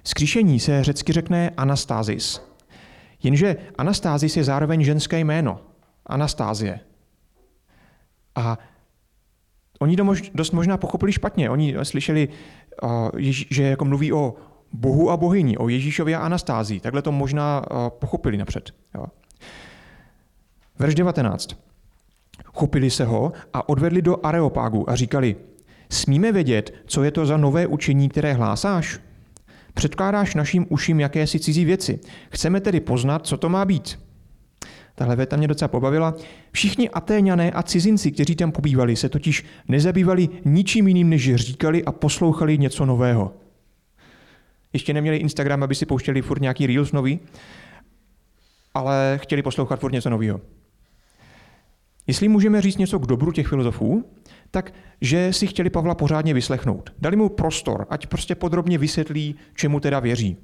Vzkříšení 0.03 0.59
se 0.59 0.83
řecky 0.83 1.13
řekne 1.13 1.49
anastázis. 1.57 2.41
Jenže 3.23 3.55
anastázis 3.77 4.37
je 4.37 4.43
zároveň 4.43 4.83
ženské 4.83 5.19
jméno. 5.19 5.61
Anastázie. 6.05 6.79
A 8.35 8.57
oni 9.79 9.95
to 9.95 10.03
mož, 10.03 10.31
dost 10.35 10.51
možná 10.51 10.77
pochopili 10.77 11.11
špatně. 11.11 11.49
Oni 11.49 11.75
slyšeli, 11.83 12.29
že 13.49 13.63
jako 13.63 13.85
mluví 13.85 14.13
o 14.13 14.35
Bohu 14.73 15.11
a 15.11 15.17
bohyni, 15.17 15.57
o 15.57 15.69
Ježíšově 15.69 16.17
a 16.17 16.19
Anastázii. 16.19 16.79
Takhle 16.79 17.01
to 17.01 17.11
možná 17.11 17.61
pochopili 17.89 18.37
napřed. 18.37 18.71
Jo. 18.95 19.05
Verš 20.79 20.95
19. 20.95 21.55
Chopili 22.53 22.89
se 22.89 23.05
ho 23.05 23.31
a 23.53 23.69
odvedli 23.69 24.01
do 24.01 24.25
Areopágu 24.25 24.89
a 24.89 24.95
říkali, 24.95 25.35
smíme 25.89 26.31
vědět, 26.31 26.73
co 26.85 27.03
je 27.03 27.11
to 27.11 27.25
za 27.25 27.37
nové 27.37 27.67
učení, 27.67 28.09
které 28.09 28.33
hlásáš? 28.33 28.99
Předkládáš 29.73 30.35
našim 30.35 30.65
uším 30.69 30.99
jakési 30.99 31.39
cizí 31.39 31.65
věci. 31.65 31.99
Chceme 32.29 32.61
tedy 32.61 32.79
poznat, 32.79 33.27
co 33.27 33.37
to 33.37 33.49
má 33.49 33.65
být. 33.65 33.99
Tahle 34.95 35.15
věta 35.15 35.37
mě 35.37 35.47
docela 35.47 35.67
pobavila. 35.67 36.15
Všichni 36.51 36.89
Atéňané 36.89 37.51
a 37.51 37.63
cizinci, 37.63 38.11
kteří 38.11 38.35
tam 38.35 38.51
pobývali, 38.51 38.95
se 38.95 39.09
totiž 39.09 39.45
nezabývali 39.67 40.29
ničím 40.45 40.87
jiným, 40.87 41.09
než 41.09 41.35
říkali 41.35 41.83
a 41.83 41.91
poslouchali 41.91 42.57
něco 42.57 42.85
nového. 42.85 43.33
Ještě 44.73 44.93
neměli 44.93 45.17
Instagram, 45.17 45.63
aby 45.63 45.75
si 45.75 45.85
pouštěli 45.85 46.21
furt 46.21 46.41
nějaký 46.41 46.67
Reels 46.67 46.91
nový, 46.91 47.19
ale 48.73 49.19
chtěli 49.23 49.41
poslouchat 49.41 49.79
furt 49.79 49.91
něco 49.91 50.09
nového. 50.09 50.41
Jestli 52.07 52.27
můžeme 52.27 52.61
říct 52.61 52.77
něco 52.77 52.99
k 52.99 53.07
dobru 53.07 53.31
těch 53.31 53.47
filozofů, 53.47 54.05
tak 54.53 54.73
že 55.01 55.33
si 55.33 55.47
chtěli 55.47 55.69
Pavla 55.69 55.95
pořádně 55.95 56.33
vyslechnout. 56.33 56.93
Dali 56.99 57.15
mu 57.15 57.29
prostor, 57.29 57.87
ať 57.89 58.07
prostě 58.07 58.35
podrobně 58.35 58.77
vysvětlí, 58.77 59.35
čemu 59.55 59.79
teda 59.79 59.99
věří. 59.99 60.37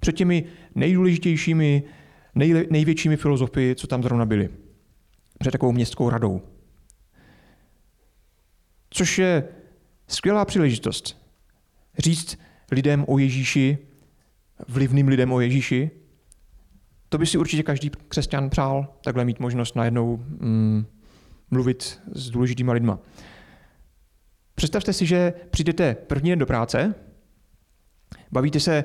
Před 0.00 0.12
těmi 0.12 0.44
nejdůležitějšími 0.74 1.82
nej, 2.34 2.66
největšími 2.70 3.16
filozofy, 3.16 3.74
co 3.74 3.86
tam 3.86 4.02
zrovna 4.02 4.26
byli. 4.26 4.48
Před 5.38 5.50
takovou 5.50 5.72
městskou 5.72 6.10
radou. 6.10 6.42
Což 8.90 9.18
je 9.18 9.48
skvělá 10.08 10.44
příležitost 10.44 11.26
říct 11.98 12.38
lidem 12.72 13.04
o 13.08 13.18
Ježíši, 13.18 13.78
vlivným 14.68 15.08
lidem 15.08 15.32
o 15.32 15.40
Ježíši. 15.40 15.90
To 17.08 17.18
by 17.18 17.26
si 17.26 17.38
určitě 17.38 17.62
každý 17.62 17.90
křesťan 18.08 18.50
přál, 18.50 18.94
takhle 19.04 19.24
mít 19.24 19.40
možnost 19.40 19.76
najednou 19.76 20.16
mm, 20.16 20.86
mluvit 21.50 22.00
s 22.12 22.30
důležitýma 22.30 22.72
lidma. 22.72 22.98
Představte 24.54 24.92
si, 24.92 25.06
že 25.06 25.32
přijdete 25.50 25.94
první 25.94 26.30
den 26.30 26.38
do 26.38 26.46
práce, 26.46 26.94
bavíte 28.32 28.60
se 28.60 28.84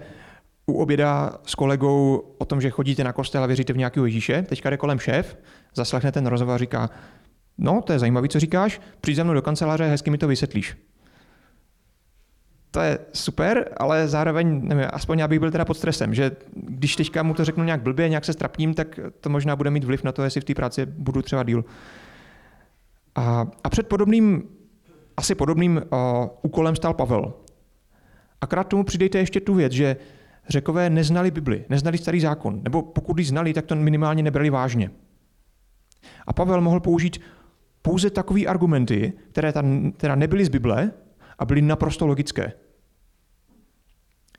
u 0.66 0.74
oběda 0.74 1.32
s 1.46 1.56
kolegou 1.56 2.24
o 2.38 2.46
tom, 2.46 2.62
že 2.62 2.70
chodíte 2.70 3.04
na 3.04 3.14
kostel 3.14 3.44
a 3.44 3.48
věříte 3.48 3.74
v 3.74 3.78
nějakého 3.78 4.06
Ježíše. 4.06 4.42
Teďka 4.42 4.70
jde 4.70 4.78
kolem 4.78 5.00
šéf, 5.00 5.38
zaslechne 5.76 6.12
ten 6.12 6.28
rozhovor 6.28 6.56
a 6.56 6.58
říká, 6.58 6.90
no, 7.58 7.82
to 7.82 7.94
je 7.94 8.00
zajímavé, 8.00 8.28
co 8.28 8.40
říkáš, 8.40 8.82
přijď 9.02 9.18
za 9.18 9.24
mnou 9.24 9.34
do 9.34 9.42
kanceláře, 9.42 9.86
hezky 9.86 10.12
mi 10.12 10.18
to 10.18 10.28
vysvětlíš. 10.28 10.78
To 12.72 12.82
je 12.82 13.00
super, 13.14 13.70
ale 13.78 14.08
zároveň, 14.08 14.68
nevím, 14.68 14.86
aspoň 14.94 15.20
já 15.20 15.28
bych 15.28 15.40
byl 15.40 15.52
teda 15.52 15.66
pod 15.66 15.78
stresem, 15.78 16.14
že 16.14 16.32
když 16.54 16.96
teďka 16.96 17.24
mu 17.24 17.34
to 17.34 17.46
řeknu 17.46 17.64
nějak 17.64 17.82
blbě, 17.82 18.10
nějak 18.10 18.26
se 18.26 18.34
strapním, 18.34 18.74
tak 18.74 19.00
to 19.20 19.30
možná 19.30 19.56
bude 19.56 19.70
mít 19.70 19.84
vliv 19.84 20.04
na 20.04 20.12
to, 20.12 20.24
jestli 20.24 20.42
v 20.42 20.44
té 20.44 20.54
práci 20.54 20.86
budu 20.86 21.22
třeba 21.22 21.44
díl. 21.44 21.66
A, 23.16 23.48
a 23.64 23.70
před 23.70 23.88
podobným, 23.88 24.44
asi 25.18 25.36
podobným 25.36 25.78
uh, 25.78 26.00
úkolem 26.42 26.76
stál 26.76 26.94
Pavel. 26.94 27.34
Akorát 28.42 28.64
tomu 28.64 28.84
přidejte 28.84 29.18
ještě 29.18 29.40
tu 29.40 29.54
věc, 29.54 29.72
že 29.74 29.98
Řekové 30.50 30.90
neznali 30.90 31.32
Bibli, 31.32 31.66
neznali 31.70 31.98
starý 31.98 32.20
zákon, 32.20 32.62
nebo 32.64 32.82
pokud 32.82 33.20
ji 33.20 33.26
znali, 33.26 33.54
tak 33.54 33.66
to 33.66 33.76
minimálně 33.76 34.24
nebrali 34.24 34.50
vážně. 34.50 34.92
A 36.28 36.34
Pavel 36.34 36.62
mohl 36.62 36.80
použít 36.80 37.22
pouze 37.82 38.10
takové 38.10 38.46
argumenty, 38.46 39.14
které 39.32 39.54
tam 39.54 39.92
teda 39.92 40.16
nebyly 40.16 40.46
z 40.46 40.50
Bible 40.50 40.92
a 41.40 41.46
byly 41.46 41.62
naprosto 41.62 42.08
logické. 42.08 42.54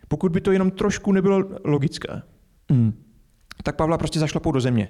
Pokud 0.09 0.33
by 0.33 0.41
to 0.41 0.53
jenom 0.53 0.71
trošku 0.71 1.13
nebylo 1.13 1.45
logické, 1.65 2.23
mm. 2.71 3.05
tak 3.63 3.77
Pavla 3.77 3.99
prostě 3.99 4.19
zašlapou 4.19 4.53
do 4.53 4.61
země. 4.61 4.89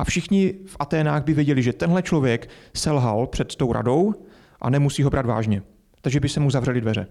A 0.00 0.04
všichni 0.04 0.54
v 0.66 0.76
Aténách 0.78 1.24
by 1.24 1.34
věděli, 1.34 1.62
že 1.62 1.72
tenhle 1.72 2.02
člověk 2.02 2.50
selhal 2.74 3.26
před 3.26 3.56
tou 3.56 3.72
radou 3.72 4.14
a 4.60 4.70
nemusí 4.70 5.02
ho 5.02 5.10
brát 5.10 5.26
vážně. 5.26 5.62
Takže 6.00 6.20
by 6.20 6.28
se 6.28 6.40
mu 6.40 6.50
zavřeli 6.50 6.80
dveře. 6.80 7.06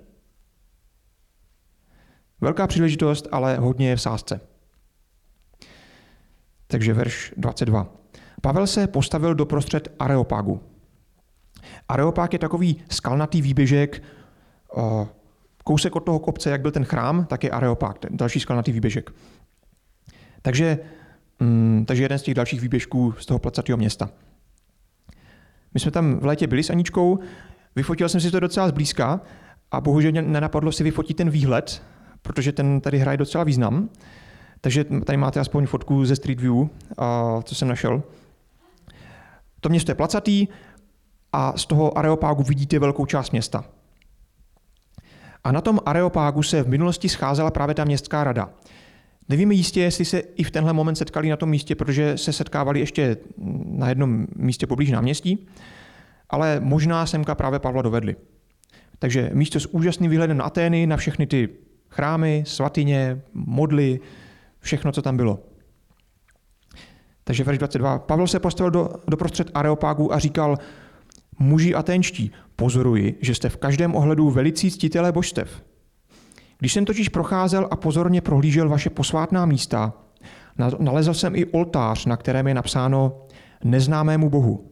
Velká 2.42 2.68
příležitost, 2.68 3.28
ale 3.32 3.58
hodně 3.58 3.90
je 3.90 3.96
v 3.96 4.02
sázce. 4.02 4.42
Takže 6.68 6.94
verš 6.94 7.34
22. 7.38 7.88
Pavel 8.42 8.68
se 8.68 8.88
postavil 8.88 9.36
do 9.36 9.46
prostřed 9.46 9.96
Areopagu. 10.00 10.62
Areopág 11.90 12.34
je 12.34 12.40
takový 12.40 12.82
skalnatý 12.92 13.42
výběžek, 13.42 14.04
kousek 15.64 15.96
od 15.96 16.00
toho 16.00 16.20
kopce, 16.20 16.50
jak 16.50 16.62
byl 16.62 16.72
ten 16.72 16.86
chrám, 16.86 17.26
tak 17.26 17.44
je 17.44 17.52
Areopág, 17.52 18.00
ten 18.00 18.18
další 18.18 18.40
skalnatý 18.40 18.72
výběžek. 18.72 19.12
Takže, 20.42 20.80
mm, 21.40 21.86
takže 21.88 22.04
jeden 22.04 22.20
z 22.20 22.22
těch 22.22 22.34
dalších 22.34 22.62
výběžků 22.62 23.14
z 23.20 23.26
toho 23.26 23.40
placatého 23.40 23.78
města. 23.78 24.10
My 25.74 25.80
jsme 25.80 25.92
tam 25.92 26.20
v 26.20 26.26
létě 26.26 26.48
byli 26.48 26.64
s 26.64 26.70
Aničkou, 26.70 27.20
vyfotil 27.76 28.10
jsem 28.10 28.22
si 28.22 28.32
to 28.32 28.40
docela 28.40 28.68
zblízka 28.68 29.22
a 29.72 29.82
bohužel 29.82 30.12
mě 30.12 30.22
nenapadlo 30.22 30.72
si 30.72 30.84
vyfotit 30.84 31.18
ten 31.18 31.30
výhled, 31.30 31.84
protože 32.22 32.52
ten 32.52 32.82
tady 32.82 32.98
hraje 32.98 33.18
docela 33.18 33.44
význam. 33.44 33.90
Takže 34.62 34.84
tady 34.84 35.18
máte 35.18 35.40
aspoň 35.40 35.66
fotku 35.66 36.06
ze 36.06 36.16
Street 36.16 36.40
View, 36.40 36.68
co 37.44 37.56
jsem 37.56 37.68
našel. 37.68 38.04
To 39.60 39.70
město 39.70 39.92
je 39.92 39.96
placatý 39.96 40.48
a 41.34 41.58
z 41.58 41.66
toho 41.66 41.98
areopágu 41.98 42.44
vidíte 42.44 42.80
velkou 42.80 43.06
část 43.06 43.32
města. 43.32 43.66
A 45.44 45.52
na 45.52 45.62
tom 45.62 45.80
areopágu 45.86 46.44
se 46.44 46.64
v 46.64 46.68
minulosti 46.68 47.10
scházela 47.10 47.52
právě 47.52 47.76
ta 47.76 47.84
městská 47.84 48.24
rada. 48.24 48.50
Nevíme 49.30 49.54
jistě, 49.54 49.82
jestli 49.82 50.06
se 50.06 50.20
i 50.20 50.44
v 50.44 50.52
tenhle 50.52 50.74
moment 50.74 50.96
setkali 50.96 51.30
na 51.30 51.38
tom 51.38 51.50
místě, 51.50 51.76
protože 51.76 52.18
se 52.18 52.34
setkávali 52.34 52.80
ještě 52.80 53.18
na 53.66 53.90
jednom 53.90 54.28
místě 54.36 54.68
poblíž 54.68 54.92
náměstí, 54.92 55.48
ale 56.30 56.60
možná 56.60 57.06
semka 57.06 57.36
právě 57.36 57.60
Pavla 57.60 57.82
dovedli. 57.82 58.16
Takže 59.00 59.30
místo 59.34 59.60
s 59.60 59.66
úžasným 59.66 60.12
výhledem 60.12 60.38
na 60.38 60.44
Atény, 60.44 60.88
na 60.88 60.98
všechny 60.98 61.28
ty 61.28 61.50
chrámy, 61.90 62.44
svatyně, 62.48 63.22
modly, 63.34 64.00
všechno, 64.60 64.92
co 64.92 65.02
tam 65.02 65.18
bylo. 65.18 65.40
Takže 67.24 67.44
verš 67.44 67.58
22. 67.58 68.00
Pavel 68.00 68.28
se 68.28 68.40
postavil 68.40 68.72
do, 68.72 68.90
do 69.08 69.18
prostřed 69.18 69.52
Areopágu 69.54 70.14
a 70.14 70.20
říkal, 70.20 70.58
muži 71.40 71.76
aténští, 71.76 72.32
pozoruji, 72.56 73.18
že 73.22 73.36
jste 73.36 73.50
v 73.50 73.58
každém 73.58 73.96
ohledu 73.96 74.30
velicí 74.30 74.72
ctitelé 74.72 75.12
božstev. 75.12 75.64
Když 76.60 76.74
jsem 76.74 76.86
totiž 76.86 77.10
procházel 77.10 77.68
a 77.72 77.76
pozorně 77.76 78.22
prohlížel 78.22 78.70
vaše 78.70 78.90
posvátná 78.90 79.46
místa, 79.46 79.94
nalezl 80.80 81.14
jsem 81.14 81.36
i 81.36 81.46
oltář, 81.46 82.06
na 82.06 82.18
kterém 82.18 82.48
je 82.48 82.54
napsáno 82.54 83.22
neznámému 83.64 84.30
Bohu. 84.30 84.72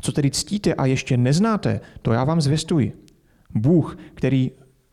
Co 0.00 0.12
tedy 0.12 0.30
ctíte 0.30 0.74
a 0.74 0.86
ještě 0.86 1.16
neznáte, 1.16 1.80
to 2.02 2.12
já 2.12 2.24
vám 2.24 2.40
zvěstuji. 2.40 2.92
Bůh, 3.54 3.98
který 4.14 4.50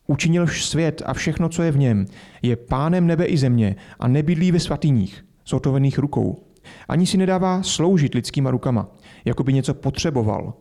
učinil 0.08 0.48
svět 0.48 1.02
a 1.06 1.14
všechno, 1.14 1.50
co 1.50 1.64
je 1.64 1.72
v 1.72 1.78
něm, 1.78 2.06
je 2.42 2.56
pánem 2.56 3.08
nebe 3.08 3.26
i 3.26 3.38
země 3.38 3.76
a 4.00 4.08
nebydlí 4.08 4.52
ve 4.52 4.60
svatyních, 4.60 5.26
zhotovených 5.48 6.00
rukou. 6.00 6.44
Ani 6.88 7.06
si 7.06 7.18
nedává 7.18 7.64
sloužit 7.64 8.16
lidskýma 8.16 8.52
rukama, 8.52 8.88
jako 9.26 9.44
by 9.44 9.54
něco 9.54 9.74
potřeboval. 9.74 10.54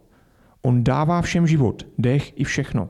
On 0.63 0.85
dává 0.85 1.23
všem 1.23 1.47
život, 1.47 1.87
dech 1.99 2.41
i 2.41 2.45
všechno. 2.45 2.89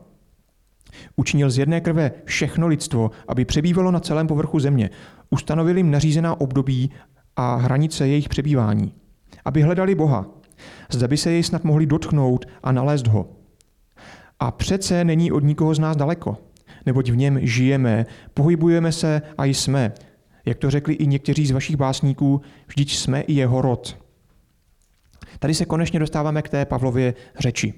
Učinil 1.15 1.49
z 1.49 1.57
jedné 1.57 1.81
krve 1.81 2.11
všechno 2.25 2.67
lidstvo, 2.67 3.11
aby 3.27 3.45
přebývalo 3.45 3.91
na 3.91 3.99
celém 3.99 4.27
povrchu 4.27 4.59
země. 4.59 4.89
Ustanovil 5.29 5.77
jim 5.77 5.91
nařízená 5.91 6.41
období 6.41 6.91
a 7.35 7.55
hranice 7.55 8.07
jejich 8.07 8.29
přebývání. 8.29 8.93
Aby 9.45 9.61
hledali 9.61 9.95
Boha. 9.95 10.25
Zda 10.91 11.07
by 11.07 11.17
se 11.17 11.31
jej 11.31 11.43
snad 11.43 11.63
mohli 11.63 11.85
dotknout 11.85 12.45
a 12.63 12.71
nalézt 12.71 13.07
ho. 13.07 13.29
A 14.39 14.51
přece 14.51 15.03
není 15.03 15.31
od 15.31 15.43
nikoho 15.43 15.75
z 15.75 15.79
nás 15.79 15.97
daleko, 15.97 16.37
neboť 16.85 17.09
v 17.09 17.15
něm 17.15 17.39
žijeme, 17.41 18.05
pohybujeme 18.33 18.91
se 18.91 19.21
a 19.37 19.45
jsme. 19.45 19.93
Jak 20.45 20.57
to 20.57 20.69
řekli 20.69 20.93
i 20.93 21.07
někteří 21.07 21.45
z 21.45 21.51
vašich 21.51 21.75
básníků, 21.75 22.41
vždyť 22.67 22.95
jsme 22.95 23.21
i 23.21 23.33
jeho 23.33 23.61
rod. 23.61 23.97
Tady 25.39 25.53
se 25.53 25.65
konečně 25.65 25.99
dostáváme 25.99 26.41
k 26.41 26.49
té 26.49 26.65
Pavlově 26.65 27.13
řeči. 27.39 27.73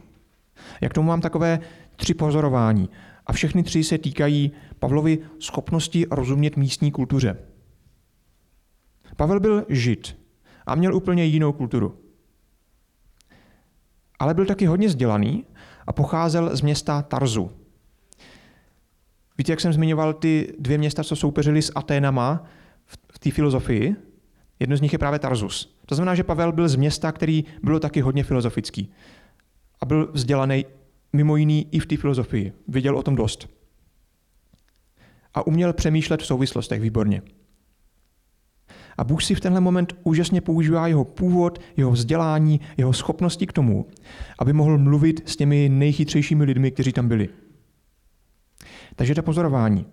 Jak 0.81 0.93
tomu 0.93 1.07
mám 1.07 1.21
takové 1.21 1.59
tři 1.95 2.13
pozorování. 2.13 2.89
A 3.25 3.33
všechny 3.33 3.63
tři 3.63 3.83
se 3.83 3.97
týkají 3.97 4.51
Pavlovy 4.79 5.19
schopnosti 5.39 6.05
rozumět 6.11 6.57
místní 6.57 6.91
kultuře. 6.91 7.37
Pavel 9.15 9.39
byl 9.39 9.65
žid 9.69 10.17
a 10.65 10.75
měl 10.75 10.95
úplně 10.95 11.25
jinou 11.25 11.53
kulturu. 11.53 11.99
Ale 14.19 14.33
byl 14.33 14.45
taky 14.45 14.65
hodně 14.65 14.87
vzdělaný 14.87 15.45
a 15.87 15.93
pocházel 15.93 16.55
z 16.55 16.61
města 16.61 17.01
Tarzu. 17.01 17.51
Víte, 19.37 19.51
jak 19.51 19.59
jsem 19.59 19.73
zmiňoval 19.73 20.13
ty 20.13 20.53
dvě 20.59 20.77
města, 20.77 21.03
co 21.03 21.15
soupeřili 21.15 21.61
s 21.61 21.71
Aténama 21.75 22.43
v 23.11 23.19
té 23.19 23.31
filozofii? 23.31 23.95
Jedno 24.59 24.77
z 24.77 24.81
nich 24.81 24.93
je 24.93 24.99
právě 24.99 25.19
Tarzus. 25.19 25.75
To 25.85 25.95
znamená, 25.95 26.15
že 26.15 26.23
Pavel 26.23 26.51
byl 26.51 26.69
z 26.69 26.75
města, 26.75 27.11
který 27.11 27.45
bylo 27.63 27.79
taky 27.79 28.01
hodně 28.01 28.23
filozofický. 28.23 28.91
A 29.81 29.85
byl 29.85 30.11
vzdělaný 30.13 30.65
mimo 31.15 31.35
jiný 31.35 31.67
i 31.71 31.79
v 31.79 31.85
té 31.85 31.97
filozofii. 31.97 32.53
Věděl 32.67 32.97
o 32.97 33.03
tom 33.03 33.15
dost. 33.15 33.49
A 35.33 35.47
uměl 35.47 35.73
přemýšlet 35.73 36.21
v 36.21 36.25
souvislostech 36.25 36.81
výborně. 36.81 37.21
A 38.97 39.03
Bůh 39.03 39.23
si 39.23 39.35
v 39.35 39.39
tenhle 39.39 39.61
moment 39.61 39.95
úžasně 40.03 40.41
používá 40.41 40.87
jeho 40.87 41.05
původ, 41.05 41.59
jeho 41.77 41.91
vzdělání, 41.91 42.61
jeho 42.77 42.93
schopnosti 42.93 43.47
k 43.47 43.53
tomu, 43.53 43.87
aby 44.39 44.53
mohl 44.53 44.77
mluvit 44.77 45.29
s 45.29 45.35
těmi 45.35 45.69
nejchytřejšími 45.69 46.43
lidmi, 46.43 46.71
kteří 46.71 46.93
tam 46.93 47.07
byli. 47.07 47.29
Takže 48.95 49.15
to 49.15 49.23
pozorování. 49.23 49.85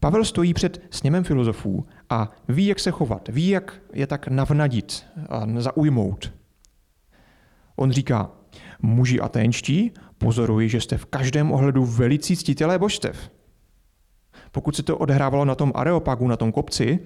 Pavel 0.00 0.24
stojí 0.24 0.54
před 0.54 0.82
sněmem 0.90 1.24
filozofů 1.24 1.86
a 2.10 2.30
ví, 2.48 2.66
jak 2.66 2.80
se 2.80 2.90
chovat, 2.90 3.28
ví, 3.28 3.48
jak 3.48 3.82
je 3.92 4.06
tak 4.06 4.28
navnadit 4.28 5.06
a 5.28 5.46
zaujmout. 5.56 6.32
On 7.76 7.90
říká, 7.90 8.30
muži 8.82 9.20
aténští, 9.20 9.92
pozoruji, 10.18 10.68
že 10.68 10.80
jste 10.80 10.98
v 10.98 11.06
každém 11.06 11.52
ohledu 11.52 11.84
velicí 11.84 12.36
ctitelé 12.36 12.78
božstev. 12.78 13.30
Pokud 14.52 14.76
se 14.76 14.82
to 14.82 14.98
odehrávalo 14.98 15.44
na 15.44 15.54
tom 15.54 15.72
areopagu, 15.74 16.28
na 16.28 16.36
tom 16.36 16.52
kopci, 16.52 16.98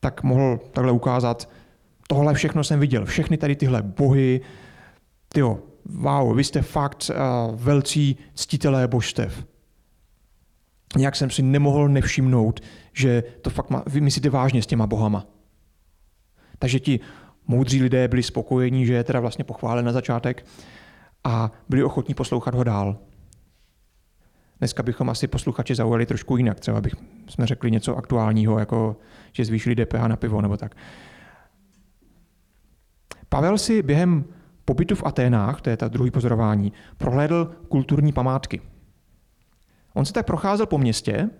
tak 0.00 0.22
mohl 0.22 0.60
takhle 0.72 0.92
ukázat, 0.92 1.48
tohle 2.08 2.34
všechno 2.34 2.64
jsem 2.64 2.80
viděl, 2.80 3.04
všechny 3.04 3.36
tady 3.36 3.56
tyhle 3.56 3.82
bohy, 3.82 4.40
tyjo, 5.28 5.58
wow, 5.84 6.36
vy 6.36 6.44
jste 6.44 6.62
fakt 6.62 7.10
uh, 7.10 7.60
velcí 7.60 8.16
ctitelé 8.34 8.88
božstev. 8.88 9.44
Nějak 10.96 11.16
jsem 11.16 11.30
si 11.30 11.42
nemohl 11.42 11.88
nevšimnout, 11.88 12.60
že 12.92 13.22
to 13.42 13.50
fakt 13.50 13.70
má, 13.70 13.82
vy 13.86 14.00
myslíte 14.00 14.30
vážně 14.30 14.62
s 14.62 14.66
těma 14.66 14.86
bohama. 14.86 15.26
Takže 16.58 16.80
ti 16.80 17.00
moudří 17.46 17.82
lidé 17.82 18.08
byli 18.08 18.22
spokojení, 18.22 18.86
že 18.86 18.92
je 18.92 19.04
teda 19.04 19.20
vlastně 19.20 19.44
pochválen 19.44 19.84
na 19.84 19.92
začátek 19.92 20.46
a 21.24 21.50
byli 21.68 21.84
ochotní 21.84 22.14
poslouchat 22.14 22.54
ho 22.54 22.64
dál. 22.64 22.98
Dneska 24.58 24.82
bychom 24.82 25.10
asi 25.10 25.28
posluchače 25.28 25.74
zaujali 25.74 26.06
trošku 26.06 26.36
jinak. 26.36 26.60
Třeba 26.60 26.80
bych 26.80 26.94
jsme 27.28 27.46
řekli 27.46 27.70
něco 27.70 27.96
aktuálního, 27.96 28.58
jako 28.58 28.96
že 29.32 29.44
zvýšili 29.44 29.74
DPH 29.76 30.06
na 30.06 30.16
pivo 30.16 30.40
nebo 30.40 30.56
tak. 30.56 30.76
Pavel 33.28 33.58
si 33.58 33.82
během 33.82 34.24
pobytu 34.64 34.94
v 34.94 35.04
Aténách, 35.04 35.60
to 35.60 35.70
je 35.70 35.76
ta 35.76 35.88
druhý 35.88 36.10
pozorování, 36.10 36.72
prohlédl 36.96 37.54
kulturní 37.68 38.12
památky. 38.12 38.60
On 39.94 40.04
se 40.04 40.12
tak 40.12 40.26
procházel 40.26 40.66
po 40.66 40.78
městě, 40.78 41.30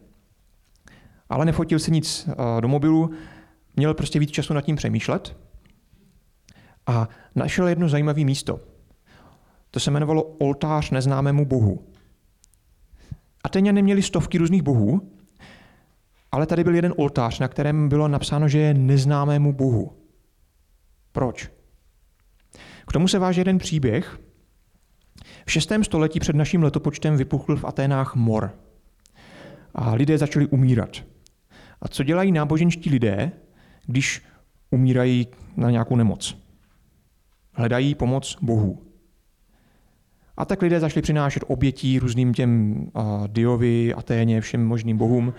ale 1.29 1.45
nefotil 1.45 1.79
si 1.79 1.91
nic 1.91 2.29
eh, 2.29 2.61
do 2.61 2.69
mobilu, 2.69 3.11
měl 3.77 3.95
prostě 3.95 4.19
víc 4.19 4.31
času 4.31 4.55
nad 4.55 4.61
tím 4.61 4.77
přemýšlet 4.77 5.37
a 6.87 7.09
našel 7.35 7.69
jedno 7.69 7.89
zajímavé 7.89 8.25
místo. 8.25 8.61
To 9.71 9.81
se 9.81 9.91
jmenovalo 9.91 10.23
oltář 10.23 10.91
neznámému 10.91 11.47
bohu. 11.47 11.87
Ateňané 13.45 13.83
měli 13.83 14.03
stovky 14.03 14.39
různých 14.39 14.63
bohů, 14.63 15.11
ale 16.33 16.47
tady 16.47 16.65
byl 16.65 16.75
jeden 16.75 16.95
oltář, 16.97 17.39
na 17.39 17.49
kterém 17.49 17.89
bylo 17.89 18.09
napsáno, 18.09 18.49
že 18.49 18.59
je 18.59 18.75
neznámému 18.75 19.53
bohu. 19.53 19.93
Proč? 21.13 21.51
K 22.89 22.93
tomu 22.93 23.09
se 23.09 23.19
váže 23.19 23.41
jeden 23.41 23.59
příběh. 23.59 24.21
V 25.47 25.53
6. 25.53 25.73
století 25.83 26.21
před 26.21 26.37
naším 26.37 26.63
letopočtem 26.63 27.17
vypuchl 27.17 27.57
v 27.57 27.65
Aténách 27.65 28.15
mor. 28.15 28.59
A 29.75 29.95
lidé 29.95 30.19
začali 30.19 30.47
umírat. 30.47 30.91
A 31.81 31.89
co 31.89 32.03
dělají 32.05 32.33
náboženští 32.33 32.91
lidé, 32.91 33.33
když 33.87 34.23
umírají 34.71 35.27
na 35.57 35.71
nějakou 35.71 35.97
nemoc? 35.97 36.39
Hledají 37.53 37.95
pomoc 37.95 38.37
Bohu. 38.43 38.90
A 40.41 40.45
tak 40.45 40.63
lidé 40.63 40.81
začali 40.81 41.03
přinášet 41.03 41.45
obětí 41.47 41.99
různým 41.99 42.35
těm 42.35 42.75
uh, 42.93 43.29
Diovi, 43.29 43.95
Aténě, 43.95 44.41
všem 44.41 44.67
možným 44.67 44.97
bohům, 44.97 45.35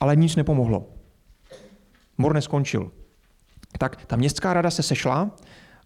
ale 0.00 0.16
nic 0.16 0.36
nepomohlo. 0.36 0.86
Mor 2.18 2.34
neskončil. 2.34 2.90
Tak 3.78 4.04
ta 4.04 4.16
městská 4.16 4.52
rada 4.52 4.70
se 4.70 4.82
sešla 4.82 5.30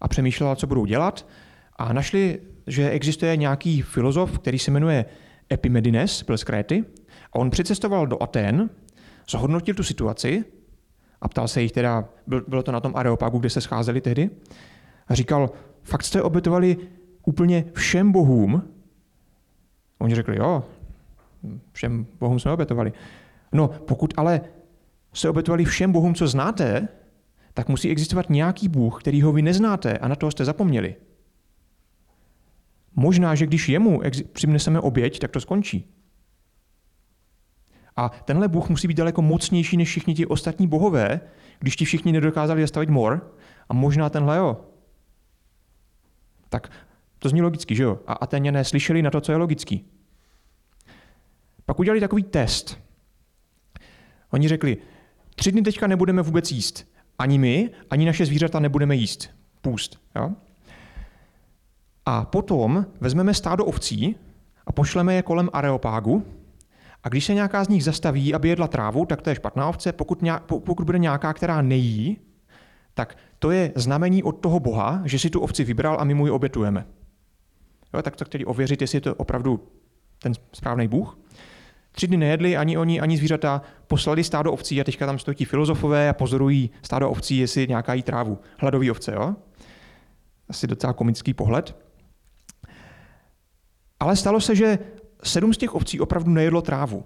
a 0.01 0.07
přemýšlela, 0.07 0.55
co 0.55 0.67
budou 0.67 0.85
dělat 0.85 1.27
a 1.75 1.93
našli, 1.93 2.39
že 2.67 2.89
existuje 2.89 3.37
nějaký 3.37 3.81
filozof, 3.81 4.39
který 4.39 4.59
se 4.59 4.71
jmenuje 4.71 5.05
Epimedines, 5.53 6.23
byl 6.23 6.37
z 6.37 6.43
Kréty, 6.43 6.83
a 7.33 7.35
on 7.35 7.49
přicestoval 7.49 8.07
do 8.07 8.23
Atén, 8.23 8.69
zhodnotil 9.29 9.75
tu 9.75 9.83
situaci 9.83 10.45
a 11.21 11.27
ptal 11.27 11.47
se 11.47 11.61
jich 11.61 11.71
teda, 11.71 12.05
bylo 12.47 12.63
to 12.63 12.71
na 12.71 12.79
tom 12.79 12.95
Areopagu, 12.95 13.39
kde 13.39 13.49
se 13.49 13.61
scházeli 13.61 14.01
tehdy, 14.01 14.29
a 15.07 15.15
říkal, 15.15 15.49
fakt 15.83 16.03
jste 16.03 16.21
obětovali 16.21 16.77
úplně 17.27 17.65
všem 17.73 18.11
bohům. 18.11 18.63
Oni 19.99 20.15
řekli, 20.15 20.37
jo, 20.37 20.63
všem 21.71 22.05
bohům 22.19 22.39
jsme 22.39 22.51
obětovali. 22.51 22.93
No, 23.51 23.67
pokud 23.67 24.13
ale 24.17 24.41
se 25.13 25.29
obětovali 25.29 25.65
všem 25.65 25.91
bohům, 25.91 26.15
co 26.15 26.27
znáte, 26.27 26.87
tak 27.53 27.69
musí 27.69 27.89
existovat 27.89 28.29
nějaký 28.29 28.67
bůh, 28.67 29.01
který 29.01 29.21
ho 29.21 29.31
vy 29.31 29.41
neznáte 29.41 29.97
a 29.97 30.07
na 30.07 30.15
toho 30.15 30.31
jste 30.31 30.45
zapomněli. 30.45 30.95
Možná, 32.95 33.35
že 33.35 33.45
když 33.45 33.69
jemu 33.69 34.01
přineseme 34.33 34.79
oběť, 34.79 35.19
tak 35.19 35.31
to 35.31 35.41
skončí. 35.41 35.93
A 37.95 38.09
tenhle 38.09 38.47
Bůh 38.47 38.69
musí 38.69 38.87
být 38.87 38.97
daleko 38.97 39.21
mocnější 39.21 39.77
než 39.77 39.89
všichni 39.89 40.15
ti 40.15 40.25
ostatní 40.25 40.67
bohové, 40.67 41.21
když 41.59 41.75
ti 41.75 41.85
všichni 41.85 42.11
nedokázali 42.11 42.61
zastavit 42.61 42.89
mor, 42.89 43.35
a 43.69 43.73
možná 43.73 44.09
tenhle 44.09 44.37
jo. 44.37 44.57
Tak 46.49 46.71
to 47.19 47.29
zní 47.29 47.41
logicky, 47.41 47.75
že 47.75 47.83
jo? 47.83 47.99
A 48.07 48.13
Ateňané 48.13 48.63
slyšeli 48.63 49.01
na 49.01 49.09
to, 49.09 49.21
co 49.21 49.31
je 49.31 49.37
logický. 49.37 49.85
Pak 51.65 51.79
udělali 51.79 51.99
takový 51.99 52.23
test. 52.23 52.79
Oni 54.31 54.47
řekli, 54.47 54.77
tři 55.35 55.51
dny 55.51 55.61
teďka 55.61 55.87
nebudeme 55.87 56.21
vůbec 56.21 56.51
jíst. 56.51 56.87
Ani 57.19 57.37
my, 57.37 57.69
ani 57.89 58.05
naše 58.05 58.25
zvířata 58.25 58.59
nebudeme 58.59 58.95
jíst. 58.95 59.29
Půst. 59.61 59.99
Jo? 60.15 60.31
A 62.05 62.25
potom 62.25 62.85
vezmeme 62.99 63.33
stádo 63.33 63.65
ovcí 63.65 64.15
a 64.67 64.71
pošleme 64.71 65.13
je 65.13 65.21
kolem 65.21 65.49
areopágu. 65.53 66.25
A 67.03 67.09
když 67.09 67.25
se 67.25 67.33
nějaká 67.33 67.63
z 67.63 67.67
nich 67.67 67.83
zastaví, 67.83 68.33
aby 68.33 68.49
jedla 68.49 68.67
trávu, 68.67 69.05
tak 69.05 69.21
to 69.21 69.29
je 69.29 69.35
špatná 69.35 69.69
ovce. 69.69 69.91
Pokud, 69.91 70.21
nějak, 70.21 70.43
pokud 70.43 70.83
bude 70.83 70.99
nějaká, 70.99 71.33
která 71.33 71.61
nejí, 71.61 72.17
tak 72.93 73.17
to 73.39 73.51
je 73.51 73.71
znamení 73.75 74.23
od 74.23 74.31
toho 74.31 74.59
Boha, 74.59 75.01
že 75.05 75.19
si 75.19 75.29
tu 75.29 75.39
ovci 75.39 75.63
vybral 75.63 75.97
a 75.99 76.03
my 76.03 76.13
mu 76.13 76.25
ji 76.25 76.31
obětujeme. 76.31 76.85
Jo, 77.93 78.01
tak 78.01 78.15
to 78.15 78.25
chtěli 78.25 78.45
ověřit, 78.45 78.81
jestli 78.81 78.95
je 78.95 79.01
to 79.01 79.15
opravdu 79.15 79.67
ten 80.19 80.33
správný 80.53 80.87
Bůh. 80.87 81.17
Tři 81.91 82.07
dny 82.07 82.17
nejedli 82.17 82.57
ani 82.57 82.77
oni, 82.77 82.99
ani 82.99 83.17
zvířata, 83.17 83.61
poslali 83.87 84.23
stádo 84.23 84.53
ovcí 84.53 84.81
a 84.81 84.83
teďka 84.83 85.05
tam 85.05 85.19
stojí 85.19 85.45
filozofové 85.45 86.09
a 86.09 86.13
pozorují 86.13 86.69
stádo 86.81 87.09
ovcí, 87.09 87.37
jestli 87.37 87.67
nějaká 87.67 87.93
jí 87.93 88.03
trávu. 88.03 88.39
Hladový 88.57 88.91
ovce, 88.91 89.11
jo? 89.11 89.35
Asi 90.49 90.67
docela 90.67 90.93
komický 90.93 91.33
pohled. 91.33 91.75
Ale 93.99 94.15
stalo 94.15 94.41
se, 94.41 94.55
že 94.55 94.79
sedm 95.23 95.53
z 95.53 95.57
těch 95.57 95.75
ovcí 95.75 95.99
opravdu 95.99 96.31
nejedlo 96.31 96.61
trávu. 96.61 97.03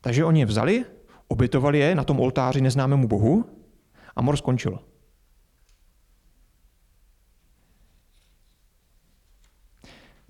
Takže 0.00 0.24
oni 0.24 0.40
je 0.40 0.46
vzali, 0.46 0.84
obětovali 1.28 1.78
je 1.78 1.94
na 1.94 2.04
tom 2.04 2.20
oltáři 2.20 2.60
neznámému 2.60 3.08
bohu 3.08 3.44
a 4.16 4.22
mor 4.22 4.36
skončil. 4.36 4.78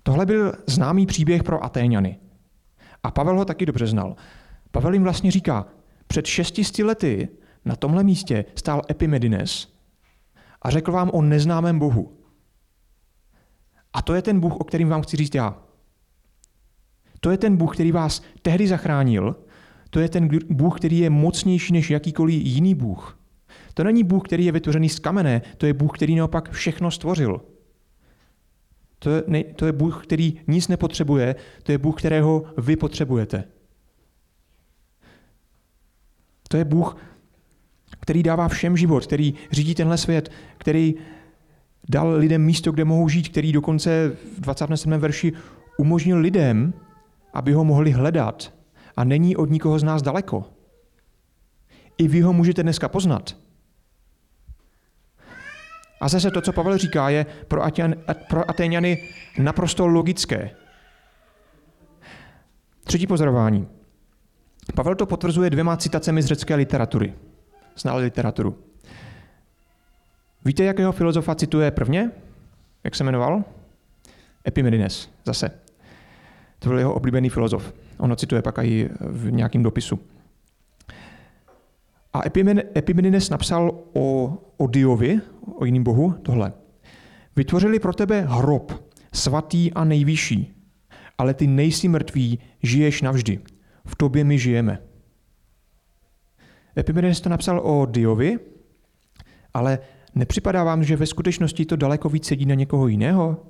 Tohle 0.07 0.25
byl 0.25 0.53
známý 0.67 1.05
příběh 1.05 1.43
pro 1.43 1.63
Atéňany. 1.63 2.19
A 3.03 3.11
Pavel 3.11 3.37
ho 3.37 3.45
taky 3.45 3.65
dobře 3.65 3.87
znal. 3.87 4.15
Pavel 4.71 4.93
jim 4.93 5.03
vlastně 5.03 5.31
říká, 5.31 5.65
před 6.07 6.25
šestisty 6.25 6.83
lety 6.83 7.29
na 7.65 7.75
tomhle 7.75 8.03
místě 8.03 8.45
stál 8.55 8.81
Epimedines 8.89 9.73
a 10.61 10.69
řekl 10.69 10.91
vám 10.91 11.09
o 11.13 11.21
neznámém 11.21 11.79
Bohu. 11.79 12.17
A 13.93 14.01
to 14.01 14.13
je 14.13 14.21
ten 14.21 14.39
Bůh, 14.39 14.55
o 14.55 14.63
kterým 14.63 14.89
vám 14.89 15.01
chci 15.01 15.17
říct 15.17 15.35
já. 15.35 15.57
To 17.19 17.31
je 17.31 17.37
ten 17.37 17.57
Bůh, 17.57 17.73
který 17.73 17.91
vás 17.91 18.21
tehdy 18.41 18.67
zachránil. 18.67 19.35
To 19.89 19.99
je 19.99 20.09
ten 20.09 20.29
Bůh, 20.49 20.79
který 20.79 20.99
je 20.99 21.09
mocnější 21.09 21.73
než 21.73 21.89
jakýkoliv 21.89 22.41
jiný 22.45 22.75
Bůh. 22.75 23.19
To 23.73 23.83
není 23.83 24.03
Bůh, 24.03 24.23
který 24.23 24.45
je 24.45 24.51
vytvořený 24.51 24.89
z 24.89 24.99
kamene, 24.99 25.41
to 25.57 25.65
je 25.65 25.73
Bůh, 25.73 25.97
který 25.97 26.15
naopak 26.15 26.51
všechno 26.51 26.91
stvořil. 26.91 27.41
To 28.99 29.09
je, 29.09 29.23
ne, 29.27 29.43
to 29.43 29.65
je 29.65 29.71
Bůh, 29.71 30.03
který 30.03 30.39
nic 30.47 30.67
nepotřebuje, 30.67 31.35
to 31.63 31.71
je 31.71 31.77
Bůh, 31.77 31.99
kterého 31.99 32.43
vy 32.57 32.75
potřebujete. 32.75 33.43
To 36.49 36.57
je 36.57 36.65
Bůh, 36.65 36.97
který 37.99 38.23
dává 38.23 38.47
všem 38.47 38.77
život, 38.77 39.05
který 39.05 39.33
řídí 39.51 39.75
tenhle 39.75 39.97
svět, 39.97 40.31
který 40.57 40.95
dal 41.89 42.11
lidem 42.11 42.41
místo, 42.41 42.71
kde 42.71 42.85
mohou 42.85 43.09
žít, 43.09 43.29
který 43.29 43.51
dokonce 43.51 44.17
v 44.37 44.41
27. 44.41 44.91
verši 44.91 45.33
umožnil 45.77 46.17
lidem, 46.17 46.73
aby 47.33 47.53
ho 47.53 47.63
mohli 47.63 47.91
hledat 47.91 48.53
a 48.97 49.03
není 49.03 49.35
od 49.35 49.49
nikoho 49.49 49.79
z 49.79 49.83
nás 49.83 50.01
daleko. 50.01 50.45
I 51.97 52.07
vy 52.07 52.21
ho 52.21 52.33
můžete 52.33 52.63
dneska 52.63 52.89
poznat. 52.89 53.37
A 56.01 56.07
zase 56.09 56.31
to, 56.31 56.41
co 56.41 56.53
Pavel 56.53 56.77
říká, 56.77 57.09
je 57.09 57.25
pro, 57.47 57.63
Atěn, 57.63 57.95
pro 58.29 58.49
Atéňany 58.49 59.09
naprosto 59.39 59.87
logické. 59.87 60.49
Třetí 62.83 63.07
pozorování. 63.07 63.67
Pavel 64.75 64.95
to 64.95 65.05
potvrzuje 65.05 65.49
dvěma 65.49 65.77
citacemi 65.77 66.21
z 66.21 66.25
řecké 66.25 66.55
literatury. 66.55 67.13
Znal 67.77 67.97
literaturu. 67.97 68.57
Víte, 70.45 70.63
jakého 70.63 70.91
filozofa 70.91 71.35
cituje 71.35 71.71
prvně? 71.71 72.11
Jak 72.83 72.95
se 72.95 73.03
jmenoval? 73.03 73.43
Epimedines, 74.47 75.09
zase. 75.25 75.51
To 76.59 76.69
byl 76.69 76.77
jeho 76.77 76.93
oblíbený 76.93 77.29
filozof. 77.29 77.73
On 77.97 78.09
ho 78.09 78.15
cituje 78.15 78.41
pak 78.41 78.57
i 78.57 78.89
v 78.99 79.31
nějakém 79.31 79.63
dopisu. 79.63 79.99
A 82.17 82.21
Epimenides 82.77 83.29
napsal 83.29 83.83
o, 83.93 84.67
Diovi, 84.67 85.21
o 85.55 85.65
jiném 85.65 85.83
bohu, 85.83 86.11
tohle. 86.21 86.53
Vytvořili 87.35 87.79
pro 87.79 87.93
tebe 87.93 88.21
hrob, 88.21 88.71
svatý 89.13 89.73
a 89.73 89.83
nejvyšší, 89.83 90.53
ale 91.17 91.33
ty 91.33 91.47
nejsi 91.47 91.87
mrtvý, 91.87 92.39
žiješ 92.63 93.01
navždy. 93.01 93.39
V 93.85 93.95
tobě 93.95 94.23
my 94.23 94.39
žijeme. 94.39 94.79
Epimenides 96.77 97.21
to 97.21 97.29
napsal 97.29 97.59
o 97.59 97.85
Diovi, 97.85 98.39
ale 99.53 99.79
nepřipadá 100.15 100.63
vám, 100.63 100.83
že 100.83 100.95
ve 100.95 101.05
skutečnosti 101.05 101.65
to 101.65 101.75
daleko 101.75 102.09
víc 102.09 102.25
sedí 102.25 102.45
na 102.45 102.55
někoho 102.55 102.87
jiného? 102.87 103.45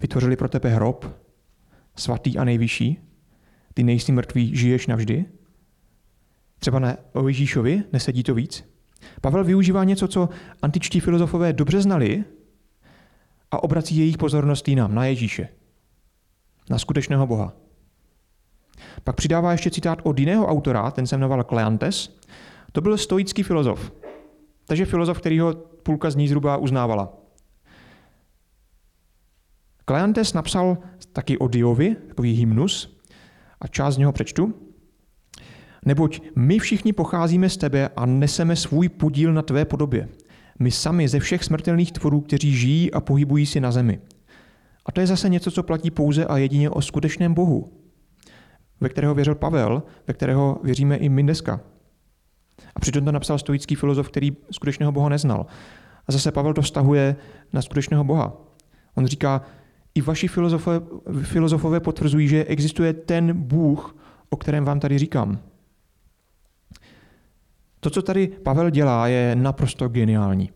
Vytvořili 0.00 0.36
pro 0.36 0.48
tebe 0.48 0.68
hrob, 0.68 1.22
svatý 1.96 2.38
a 2.38 2.44
nejvyšší, 2.44 2.98
ty 3.74 3.82
nejsi 3.82 4.12
mrtvý, 4.12 4.56
žiješ 4.56 4.86
navždy? 4.86 5.24
Třeba 6.62 6.78
na, 6.78 6.96
Ježíšovi 7.26 7.82
nesedí 7.92 8.22
to 8.22 8.34
víc? 8.34 8.64
Pavel 9.20 9.44
využívá 9.44 9.84
něco, 9.84 10.08
co 10.08 10.28
antičtí 10.62 11.00
filozofové 11.00 11.52
dobře 11.52 11.80
znali 11.80 12.24
a 13.50 13.62
obrací 13.62 13.96
jejich 13.96 14.18
pozornost 14.18 14.68
jinam, 14.68 14.94
na 14.94 15.04
Ježíše, 15.04 15.48
na 16.70 16.78
skutečného 16.78 17.26
Boha. 17.26 17.52
Pak 19.04 19.16
přidává 19.16 19.52
ještě 19.52 19.70
citát 19.70 19.98
od 20.02 20.18
jiného 20.18 20.46
autora, 20.46 20.90
ten 20.90 21.06
se 21.06 21.16
jmenoval 21.16 21.44
Kleantes. 21.44 22.16
To 22.72 22.80
byl 22.80 22.98
stoický 22.98 23.42
filozof. 23.42 23.92
Takže 24.66 24.84
filozof, 24.84 25.18
který 25.18 25.38
ho 25.38 25.54
půlka 25.82 26.10
z 26.10 26.16
ní 26.16 26.28
zhruba 26.28 26.56
uznávala. 26.56 27.12
Kleantes 29.84 30.32
napsal 30.32 30.78
taky 31.12 31.38
o 31.38 31.48
Diovi, 31.48 31.96
takový 32.08 32.32
hymnus, 32.32 33.00
a 33.60 33.66
část 33.66 33.94
z 33.94 33.98
něho 33.98 34.12
přečtu. 34.12 34.71
Neboť 35.86 36.20
my 36.36 36.58
všichni 36.58 36.92
pocházíme 36.92 37.48
z 37.48 37.56
tebe 37.56 37.90
a 37.96 38.06
neseme 38.06 38.56
svůj 38.56 38.88
podíl 38.88 39.32
na 39.32 39.42
tvé 39.42 39.64
podobě. 39.64 40.08
My 40.58 40.70
sami 40.70 41.08
ze 41.08 41.20
všech 41.20 41.44
smrtelných 41.44 41.92
tvorů, 41.92 42.20
kteří 42.20 42.56
žijí 42.56 42.92
a 42.92 43.00
pohybují 43.00 43.46
si 43.46 43.60
na 43.60 43.72
zemi. 43.72 44.00
A 44.86 44.92
to 44.92 45.00
je 45.00 45.06
zase 45.06 45.28
něco, 45.28 45.50
co 45.50 45.62
platí 45.62 45.90
pouze 45.90 46.26
a 46.26 46.36
jedině 46.38 46.70
o 46.70 46.82
skutečném 46.82 47.34
Bohu, 47.34 47.72
ve 48.80 48.88
kterého 48.88 49.14
věřil 49.14 49.34
Pavel, 49.34 49.82
ve 50.06 50.14
kterého 50.14 50.60
věříme 50.62 50.96
i 50.96 51.08
my 51.08 51.22
dneska. 51.22 51.60
A 52.74 52.80
přitom 52.80 53.04
to 53.04 53.12
napsal 53.12 53.38
stoický 53.38 53.74
filozof, 53.74 54.08
který 54.08 54.36
skutečného 54.50 54.92
Boha 54.92 55.08
neznal. 55.08 55.46
A 56.06 56.12
zase 56.12 56.32
Pavel 56.32 56.54
to 56.54 56.62
vztahuje 56.62 57.16
na 57.52 57.62
skutečného 57.62 58.04
Boha. 58.04 58.36
On 58.94 59.06
říká, 59.06 59.42
i 59.94 60.00
vaši 60.00 60.28
filozofové, 60.28 60.80
filozofové 61.22 61.80
potvrzují, 61.80 62.28
že 62.28 62.44
existuje 62.44 62.92
ten 62.92 63.32
Bůh, 63.32 63.96
o 64.30 64.36
kterém 64.36 64.64
vám 64.64 64.80
tady 64.80 64.98
říkám. 64.98 65.38
To, 67.84 67.90
co 67.90 68.02
tady 68.02 68.28
Pavel 68.28 68.70
dělá, 68.70 69.08
je 69.08 69.36
naprosto 69.36 69.88
geniální. 69.88 70.50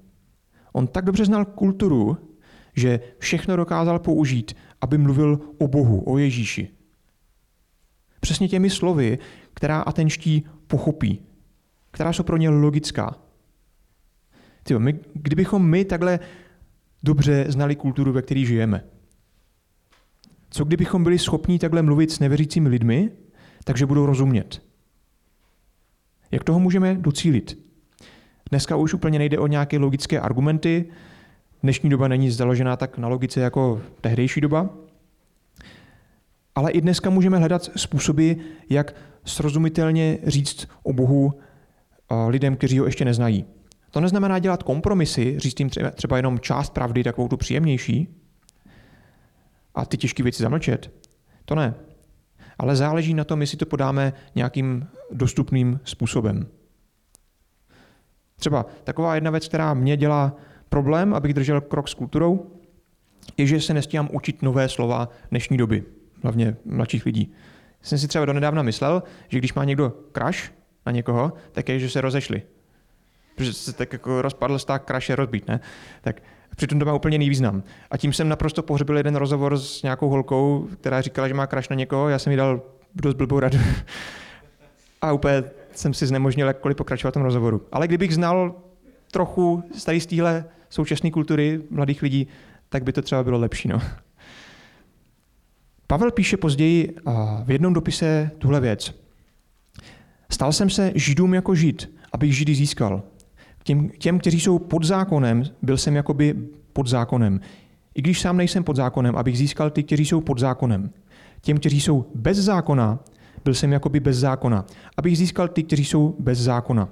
On 0.73 0.87
tak 0.87 1.05
dobře 1.05 1.25
znal 1.25 1.45
kulturu, 1.45 2.19
že 2.75 3.01
všechno 3.19 3.57
dokázal 3.57 3.99
použít, 3.99 4.57
aby 4.81 4.99
mluvil 4.99 5.41
o 5.59 5.69
Bohu, 5.69 6.13
o 6.13 6.19
Ježíši. 6.19 6.69
Přesně 8.21 8.49
těmi 8.49 8.71
slovy, 8.71 9.19
která 9.55 9.81
atenští 9.81 10.47
pochopí, 10.67 11.23
která 11.91 12.13
jsou 12.13 12.23
pro 12.23 12.37
ně 12.37 12.51
logická. 12.51 13.17
Tyjo, 14.63 14.81
my, 14.81 14.99
kdybychom 15.15 15.67
my 15.67 15.85
takhle 15.85 16.19
dobře 17.03 17.45
znali 17.49 17.77
kulturu, 17.77 18.13
ve 18.13 18.23
které 18.23 18.45
žijeme, 18.45 18.85
co 20.51 20.65
kdybychom 20.65 21.05
byli 21.05 21.19
schopni 21.19 21.59
takhle 21.59 21.83
mluvit 21.83 22.13
s 22.13 22.21
nevěřícími 22.21 22.69
lidmi, 22.69 23.11
takže 23.65 23.87
budou 23.87 24.07
rozumět? 24.07 24.63
Jak 26.31 26.45
toho 26.45 26.61
můžeme 26.61 26.95
docílit? 26.95 27.59
Dneska 28.51 28.77
už 28.77 28.95
úplně 28.95 29.19
nejde 29.19 29.39
o 29.39 29.47
nějaké 29.47 29.79
logické 29.79 30.21
argumenty, 30.21 30.85
Dnešní 31.63 31.91
doba 31.91 32.09
není 32.09 32.31
založená 32.31 32.77
tak 32.77 32.99
na 32.99 33.09
logice 33.09 33.41
jako 33.41 33.83
tehdejší 34.01 34.41
doba, 34.41 34.71
ale 36.55 36.71
i 36.71 36.81
dneska 36.81 37.11
můžeme 37.11 37.39
hledat 37.39 37.71
způsoby, 37.77 38.33
jak 38.71 38.95
srozumitelně 39.25 40.19
říct 40.27 40.69
o 40.83 40.93
Bohu 40.93 41.33
lidem, 42.29 42.57
kteří 42.57 42.79
ho 42.79 42.87
ještě 42.87 43.05
neznají. 43.05 43.45
To 43.91 44.01
neznamená 44.01 44.39
dělat 44.39 44.63
kompromisy, 44.63 45.39
říct 45.39 45.61
jim 45.61 45.71
třeba 45.95 46.17
jenom 46.17 46.41
část 46.41 46.71
pravdy, 46.71 47.05
takovou 47.05 47.29
tu 47.29 47.37
příjemnější, 47.37 48.09
a 49.75 49.85
ty 49.85 49.97
těžké 49.97 50.23
věci 50.23 50.43
zamlčet. 50.43 50.91
To 51.45 51.55
ne. 51.55 51.75
Ale 52.59 52.77
záleží 52.77 53.15
na 53.15 53.25
tom, 53.25 53.41
jestli 53.41 53.59
to 53.59 53.67
podáme 53.67 54.13
nějakým 54.35 54.89
dostupným 55.11 55.81
způsobem. 55.85 56.47
Třeba 58.37 58.67
taková 58.85 59.15
jedna 59.15 59.31
věc, 59.31 59.49
která 59.49 59.75
mě 59.75 59.97
dělá 59.97 60.37
problém, 60.69 61.15
abych 61.15 61.35
držel 61.35 61.61
krok 61.61 61.89
s 61.89 61.95
kulturou, 61.95 62.51
je, 63.37 63.47
že 63.47 63.61
se 63.61 63.75
nestíhám 63.75 64.09
učit 64.13 64.43
nové 64.43 64.69
slova 64.69 65.09
dnešní 65.31 65.57
doby, 65.57 65.85
hlavně 66.23 66.57
mladších 66.65 67.07
lidí. 67.07 67.33
Jsem 67.83 67.99
si 67.99 68.09
třeba 68.09 68.25
donedávna 68.25 68.63
myslel, 68.63 69.03
že 69.29 69.39
když 69.39 69.55
má 69.55 69.65
někdo 69.65 69.93
crush 70.17 70.53
na 70.87 70.93
někoho, 70.93 71.33
tak 71.53 71.69
je, 71.69 71.79
že 71.79 71.91
se 71.91 72.01
rozešli. 72.01 72.43
Protože 73.35 73.53
se 73.53 73.73
tak 73.73 73.93
jako 73.93 74.23
rozpadl 74.23 74.59
crush 74.59 75.09
je 75.09 75.17
rozbít, 75.17 75.49
ne? 75.49 75.61
Tak 76.01 76.23
přitom 76.57 76.79
to 76.79 76.85
má 76.85 76.95
úplně 76.95 77.15
jiný 77.15 77.29
význam. 77.29 77.63
A 77.91 77.97
tím 77.97 78.13
jsem 78.13 78.29
naprosto 78.29 78.63
pohřbil 78.63 78.97
jeden 78.97 79.17
rozhovor 79.17 79.59
s 79.59 79.83
nějakou 79.83 80.09
holkou, 80.09 80.69
která 80.81 81.01
říkala, 81.01 81.29
že 81.29 81.35
má 81.35 81.47
crush 81.47 81.71
na 81.71 81.77
někoho, 81.77 82.09
já 82.09 82.19
jsem 82.19 82.31
jí 82.31 82.37
dal 82.37 82.63
dost 82.95 83.15
blbou 83.15 83.41
radu. 83.41 83.59
A 85.03 85.13
úplně 85.13 85.45
jsem 85.73 85.95
si 85.95 86.07
znemožnil 86.07 86.47
jakkoliv 86.47 86.77
pokračovat 86.77 87.11
v 87.11 87.15
tom 87.15 87.23
rozhovoru. 87.23 87.67
Ale 87.73 87.89
kdybych 87.89 88.15
znal 88.15 88.55
trochu 89.11 89.63
z 89.75 90.07
téhle 90.07 90.45
současné 90.69 91.11
kultury 91.11 91.63
mladých 91.71 92.03
lidí, 92.03 92.29
tak 92.69 92.83
by 92.85 92.93
to 92.93 93.03
třeba 93.03 93.25
bylo 93.25 93.39
lepší. 93.39 93.69
No. 93.69 93.83
Pavel 95.87 96.11
píše 96.11 96.37
později 96.37 96.97
v 97.45 97.51
jednom 97.51 97.73
dopise 97.73 98.31
tuhle 98.39 98.61
věc. 98.61 98.95
Stal 100.31 100.53
jsem 100.53 100.71
se 100.71 100.93
židům 100.95 101.35
jako 101.35 101.55
žid, 101.55 101.97
abych 102.13 102.37
židy 102.37 102.55
získal. 102.55 103.03
Těm, 103.67 103.89
těm, 103.89 104.19
kteří 104.19 104.41
jsou 104.41 104.59
pod 104.59 104.85
zákonem, 104.85 105.43
byl 105.63 105.77
jsem 105.77 105.97
jakoby 105.97 106.35
pod 106.73 106.87
zákonem. 106.87 107.41
I 107.95 108.03
když 108.03 108.21
sám 108.21 108.37
nejsem 108.37 108.65
pod 108.65 108.77
zákonem, 108.77 109.17
abych 109.17 109.39
získal 109.39 109.71
ty, 109.71 109.83
kteří 109.83 110.05
jsou 110.05 110.21
pod 110.21 110.39
zákonem. 110.39 110.91
Těm, 111.41 111.59
kteří 111.59 111.81
jsou 111.81 112.07
bez 112.15 112.39
zákona, 112.39 112.99
byl 113.45 113.55
jsem 113.55 113.73
jakoby 113.73 114.01
bez 114.01 114.17
zákona, 114.17 114.67
abych 114.97 115.19
získal 115.19 115.49
ty, 115.49 115.63
kteří 115.63 115.85
jsou 115.85 116.17
bez 116.19 116.39
zákona. 116.39 116.89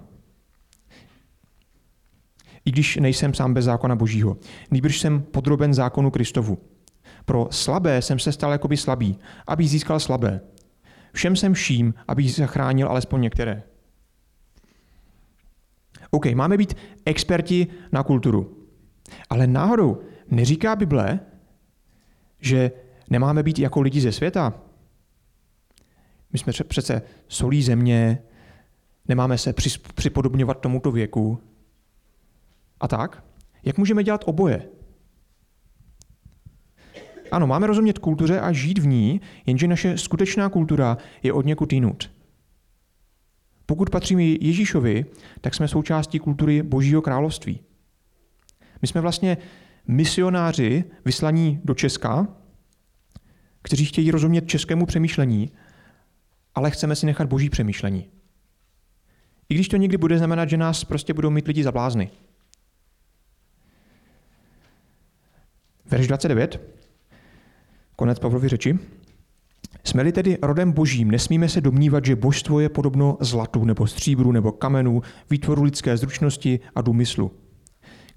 I 2.64 2.70
když 2.70 2.96
nejsem 2.96 3.34
sám 3.34 3.54
bez 3.54 3.64
zákona 3.64 3.96
božího. 3.96 4.36
Nýbrž 4.70 5.00
jsem 5.00 5.22
podroben 5.22 5.74
zákonu 5.74 6.10
Kristovu. 6.10 6.58
Pro 7.24 7.48
slabé 7.50 8.02
jsem 8.02 8.18
se 8.18 8.32
stal 8.32 8.52
jakoby 8.52 8.76
slabý, 8.76 9.18
abych 9.46 9.70
získal 9.70 10.00
slabé. 10.00 10.40
Všem 11.12 11.36
jsem 11.36 11.54
vším, 11.54 11.94
abych 12.08 12.34
zachránil 12.34 12.88
alespoň 12.88 13.20
některé. 13.20 13.62
OK, 16.10 16.26
máme 16.34 16.56
být 16.56 16.74
experti 17.04 17.66
na 17.92 18.02
kulturu. 18.02 18.68
Ale 19.30 19.46
náhodou 19.46 20.00
neříká 20.30 20.76
Bible, 20.76 21.20
že 22.40 22.70
nemáme 23.10 23.42
být 23.42 23.58
jako 23.58 23.80
lidi 23.80 24.00
ze 24.00 24.12
světa? 24.12 24.54
My 26.32 26.38
jsme 26.38 26.52
přece 26.68 27.02
solí 27.28 27.62
země, 27.62 28.22
nemáme 29.08 29.38
se 29.38 29.54
připodobňovat 29.94 30.60
tomuto 30.60 30.90
věku. 30.90 31.38
A 32.80 32.88
tak? 32.88 33.24
Jak 33.62 33.78
můžeme 33.78 34.04
dělat 34.04 34.24
oboje? 34.26 34.68
Ano, 37.30 37.46
máme 37.46 37.66
rozumět 37.66 37.98
kultuře 37.98 38.40
a 38.40 38.52
žít 38.52 38.78
v 38.78 38.86
ní, 38.86 39.20
jenže 39.46 39.68
naše 39.68 39.98
skutečná 39.98 40.48
kultura 40.48 40.98
je 41.22 41.32
od 41.32 41.46
někud 41.46 41.72
jinut. 41.72 42.10
Pokud 43.66 43.90
patříme 43.90 44.22
Ježíšovi, 44.22 45.06
tak 45.40 45.54
jsme 45.54 45.68
součástí 45.68 46.18
kultury 46.18 46.62
Božího 46.62 47.02
království. 47.02 47.60
My 48.82 48.88
jsme 48.88 49.00
vlastně 49.00 49.36
misionáři 49.86 50.84
vyslaní 51.04 51.60
do 51.64 51.74
Česka, 51.74 52.28
kteří 53.62 53.84
chtějí 53.84 54.10
rozumět 54.10 54.46
českému 54.46 54.86
přemýšlení, 54.86 55.50
ale 56.54 56.70
chceme 56.70 56.96
si 56.96 57.06
nechat 57.06 57.28
boží 57.28 57.50
přemýšlení. 57.50 58.10
I 59.48 59.54
když 59.54 59.68
to 59.68 59.76
někdy 59.76 59.96
bude 59.96 60.18
znamenat, 60.18 60.48
že 60.48 60.56
nás 60.56 60.84
prostě 60.84 61.14
budou 61.14 61.30
mít 61.30 61.46
lidi 61.46 61.64
za 61.64 61.72
blázny. 61.72 62.10
Verš 65.86 66.06
29, 66.06 66.60
konec 67.96 68.18
Pavlovy 68.18 68.48
řeči. 68.48 68.78
Jsme-li 69.84 70.12
tedy 70.12 70.38
rodem 70.42 70.72
božím, 70.72 71.10
nesmíme 71.10 71.48
se 71.48 71.60
domnívat, 71.60 72.04
že 72.04 72.16
božstvo 72.16 72.60
je 72.60 72.68
podobno 72.68 73.16
zlatu 73.20 73.64
nebo 73.64 73.86
stříbru 73.86 74.32
nebo 74.32 74.52
kamenu, 74.52 75.02
výtvoru 75.30 75.62
lidské 75.62 75.96
zručnosti 75.96 76.60
a 76.74 76.82
důmyslu. 76.82 77.30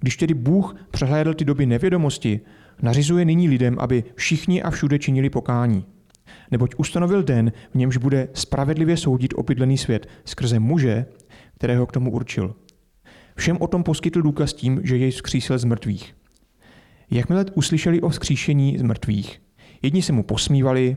Když 0.00 0.16
tedy 0.16 0.34
Bůh 0.34 0.76
přehlédl 0.90 1.34
ty 1.34 1.44
doby 1.44 1.66
nevědomosti, 1.66 2.40
nařizuje 2.82 3.24
nyní 3.24 3.48
lidem, 3.48 3.76
aby 3.78 4.04
všichni 4.14 4.62
a 4.62 4.70
všude 4.70 4.98
činili 4.98 5.30
pokání. 5.30 5.84
Neboť 6.50 6.74
ustanovil 6.76 7.22
den, 7.22 7.52
v 7.70 7.74
němž 7.74 7.96
bude 7.96 8.28
spravedlivě 8.34 8.96
soudit 8.96 9.34
opydlený 9.36 9.78
svět 9.78 10.06
skrze 10.24 10.58
muže, 10.58 11.06
kterého 11.58 11.86
k 11.86 11.92
tomu 11.92 12.12
určil. 12.12 12.54
Všem 13.36 13.56
o 13.60 13.66
tom 13.66 13.82
poskytl 13.82 14.22
důkaz 14.22 14.52
tím, 14.52 14.80
že 14.84 14.96
jej 14.96 15.10
vzkřísil 15.10 15.58
z 15.58 15.64
mrtvých. 15.64 16.14
Jakmile 17.10 17.44
uslyšeli 17.54 18.00
o 18.00 18.08
vzkříšení 18.08 18.78
z 18.78 18.82
mrtvých, 18.82 19.42
jedni 19.82 20.02
se 20.02 20.12
mu 20.12 20.22
posmívali 20.22 20.96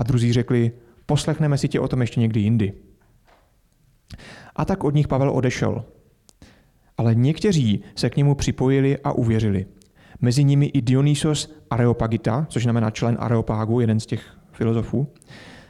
a 0.00 0.02
druzí 0.02 0.32
řekli, 0.32 0.72
poslechneme 1.06 1.58
si 1.58 1.68
tě 1.68 1.80
o 1.80 1.88
tom 1.88 2.00
ještě 2.00 2.20
někdy 2.20 2.40
jindy. 2.40 2.72
A 4.56 4.64
tak 4.64 4.84
od 4.84 4.94
nich 4.94 5.08
Pavel 5.08 5.30
odešel. 5.30 5.84
Ale 6.98 7.14
někteří 7.14 7.82
se 7.96 8.10
k 8.10 8.16
němu 8.16 8.34
připojili 8.34 8.98
a 8.98 9.12
uvěřili. 9.12 9.66
Mezi 10.20 10.44
nimi 10.44 10.66
i 10.66 10.80
Dionysos 10.80 11.54
Areopagita, 11.70 12.46
což 12.48 12.62
znamená 12.62 12.90
člen 12.90 13.16
Areopágu, 13.20 13.80
jeden 13.80 14.00
z 14.00 14.06
těch 14.06 14.38
filozofů, 14.52 15.12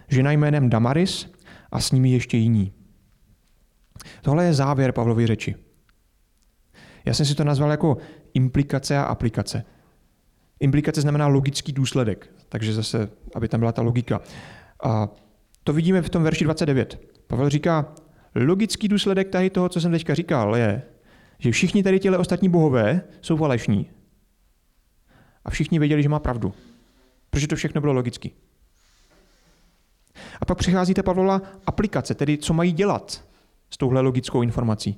žena 0.09 0.33
jménem 0.33 0.71
Damaris 0.71 1.33
a 1.73 1.81
s 1.81 1.93
nimi 1.93 2.11
ještě 2.11 2.37
jiní. 2.37 2.73
Tohle 4.23 4.45
je 4.45 4.55
závěr 4.55 4.93
Pavlovy 4.93 5.27
řeči. 5.27 5.55
Já 7.05 7.15
jsem 7.15 7.27
si 7.27 7.35
to 7.35 7.45
nazval 7.45 7.71
jako 7.71 7.97
implikace 8.35 8.97
a 8.97 9.03
aplikace. 9.03 9.65
Implikace 10.61 11.01
znamená 11.01 11.27
logický 11.27 11.73
důsledek, 11.73 12.31
takže 12.49 12.73
zase, 12.73 13.09
aby 13.35 13.49
tam 13.49 13.61
byla 13.61 13.73
ta 13.73 13.83
logika. 13.83 14.21
A 14.85 15.09
to 15.65 15.73
vidíme 15.73 16.03
v 16.03 16.11
tom 16.11 16.23
verši 16.23 16.45
29. 16.45 17.01
Pavel 17.27 17.49
říká, 17.49 17.95
logický 18.35 18.89
důsledek 18.89 19.29
tady 19.29 19.51
toho, 19.51 19.69
co 19.69 19.81
jsem 19.81 19.93
teďka 19.93 20.15
říkal, 20.15 20.57
je, 20.57 20.83
že 21.39 21.51
všichni 21.51 21.83
tady 21.83 22.01
těle 22.01 22.19
ostatní 22.19 22.49
bohové 22.49 23.03
jsou 23.21 23.37
falešní. 23.37 23.91
A 25.45 25.51
všichni 25.51 25.79
věděli, 25.79 26.03
že 26.03 26.09
má 26.09 26.19
pravdu. 26.19 26.53
Protože 27.31 27.47
to 27.47 27.57
všechno 27.57 27.81
bylo 27.81 27.93
logicky. 27.93 28.31
A 30.41 30.45
pak 30.45 30.59
přichází 30.59 30.95
ta 30.95 31.03
Pavlova 31.03 31.43
aplikace, 31.67 32.15
tedy 32.15 32.39
co 32.39 32.55
mají 32.55 32.73
dělat 32.73 33.25
s 33.71 33.77
touhle 33.77 34.01
logickou 34.01 34.43
informací. 34.43 34.97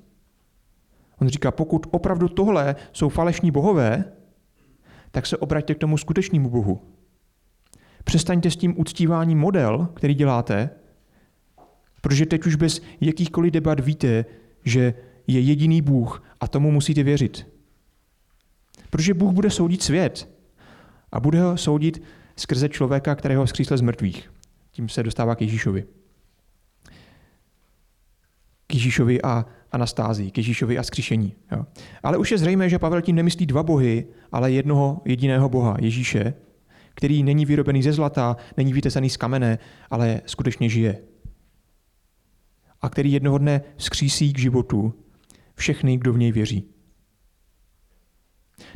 On 1.20 1.28
říká, 1.28 1.50
pokud 1.50 1.86
opravdu 1.90 2.28
tohle 2.28 2.76
jsou 2.92 3.08
falešní 3.08 3.50
bohové, 3.50 4.04
tak 5.12 5.26
se 5.26 5.36
obraťte 5.36 5.74
k 5.74 5.78
tomu 5.78 5.98
skutečnému 5.98 6.50
Bohu. 6.50 6.82
Přestaňte 8.04 8.50
s 8.50 8.56
tím 8.56 8.80
uctíváním 8.80 9.38
model, 9.38 9.88
který 9.94 10.14
děláte, 10.14 10.70
protože 12.00 12.26
teď 12.26 12.46
už 12.46 12.54
bez 12.54 12.80
jakýchkoliv 13.00 13.52
debat 13.52 13.80
víte, 13.80 14.24
že 14.64 14.94
je 15.26 15.40
jediný 15.40 15.82
Bůh 15.82 16.22
a 16.40 16.48
tomu 16.48 16.70
musíte 16.70 17.02
věřit. 17.02 17.46
Protože 18.90 19.14
Bůh 19.14 19.32
bude 19.32 19.50
soudit 19.50 19.82
svět 19.82 20.28
a 21.12 21.20
bude 21.20 21.42
ho 21.42 21.56
soudit 21.56 22.02
skrze 22.36 22.68
člověka, 22.68 23.14
kterého 23.14 23.44
vzkřísl 23.44 23.76
z 23.76 23.80
mrtvých. 23.80 24.32
Tím 24.70 24.88
se 24.88 25.02
dostává 25.02 25.34
k 25.34 25.40
Ježíšovi. 25.40 25.84
K 28.66 28.74
Ježíšovi 28.74 29.22
a 29.22 29.46
anastázii, 29.72 30.30
k 30.30 30.38
Ježíšovi 30.38 30.78
a 30.78 30.82
skříšení. 30.82 31.34
Jo. 31.52 31.66
Ale 32.02 32.16
už 32.16 32.30
je 32.30 32.38
zřejmé, 32.38 32.68
že 32.68 32.78
Pavel 32.78 33.02
tím 33.02 33.16
nemyslí 33.16 33.46
dva 33.46 33.62
bohy, 33.62 34.06
ale 34.32 34.52
jednoho 34.52 35.02
jediného 35.04 35.48
boha, 35.48 35.76
Ježíše, 35.80 36.34
který 36.94 37.22
není 37.22 37.46
vyrobený 37.46 37.82
ze 37.82 37.92
zlata, 37.92 38.36
není 38.56 38.72
vytesaný 38.72 39.10
z 39.10 39.16
kamene, 39.16 39.58
ale 39.90 40.20
skutečně 40.26 40.68
žije. 40.68 40.98
A 42.80 42.88
který 42.88 43.12
jednoho 43.12 43.38
dne 43.38 43.60
vzkřísí 43.76 44.32
k 44.32 44.38
životu 44.38 44.94
všechny, 45.54 45.96
kdo 45.96 46.12
v 46.12 46.18
něj 46.18 46.32
věří. 46.32 46.68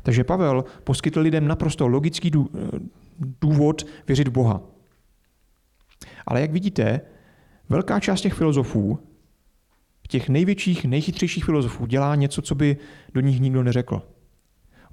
Takže 0.03 0.25
Pavel 0.25 0.65
poskytl 0.85 1.21
lidem 1.21 1.49
naprosto 1.49 1.89
logický 1.89 2.31
důvod 3.41 3.87
věřit 4.07 4.29
v 4.29 4.33
Boha. 4.33 4.63
Ale 6.27 6.41
jak 6.41 6.51
vidíte, 6.51 7.01
velká 7.69 8.01
část 8.01 8.21
těch 8.21 8.35
filozofů, 8.35 8.99
těch 10.09 10.29
největších, 10.29 10.85
nejchytřejších 10.85 11.45
filozofů 11.45 11.87
dělá 11.87 12.15
něco, 12.15 12.43
co 12.43 12.55
by 12.55 12.77
do 13.15 13.21
nich 13.21 13.41
nikdo 13.41 13.63
neřekl. 13.63 14.03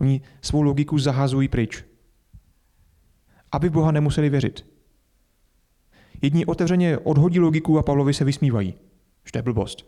Oni 0.02 0.22
svou 0.42 0.62
logiku 0.62 1.00
zahazují 1.00 1.48
pryč. 1.48 1.84
Aby 3.52 3.70
Boha 3.70 3.92
nemuseli 3.92 4.30
věřit. 4.30 4.66
Jedni 6.22 6.46
otevřeně 6.46 6.98
odhodí 6.98 7.40
logiku 7.40 7.80
a 7.80 7.84
Pavlovi 7.84 8.14
se 8.14 8.26
vysmívají. 8.26 8.74
Že 9.26 9.32
to 9.32 9.38
je 9.38 9.42
blbost. 9.42 9.86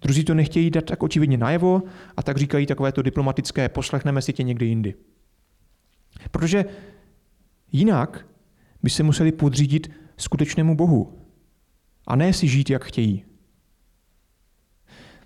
Druzí 0.00 0.24
to 0.24 0.34
nechtějí 0.34 0.70
dát 0.70 0.84
tak 0.84 1.02
očividně 1.02 1.36
najevo 1.36 1.82
a 2.16 2.22
tak 2.22 2.36
říkají 2.36 2.66
takovéto 2.66 3.02
diplomatické 3.02 3.68
poslechneme 3.68 4.22
si 4.22 4.32
tě 4.32 4.42
někdy 4.42 4.66
jindy. 4.66 4.94
Protože 6.30 6.64
jinak 7.72 8.26
by 8.82 8.90
se 8.90 9.02
museli 9.02 9.32
podřídit 9.32 9.90
skutečnému 10.16 10.76
Bohu 10.76 11.18
a 12.06 12.16
ne 12.16 12.32
si 12.32 12.48
žít, 12.48 12.70
jak 12.70 12.84
chtějí. 12.84 13.29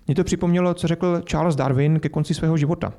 Mně 0.07 0.15
to 0.15 0.23
připomnělo, 0.23 0.73
co 0.73 0.87
řekl 0.87 1.21
Charles 1.21 1.55
Darwin 1.55 1.99
ke 1.99 2.09
konci 2.09 2.33
svého 2.33 2.57
života. 2.57 2.93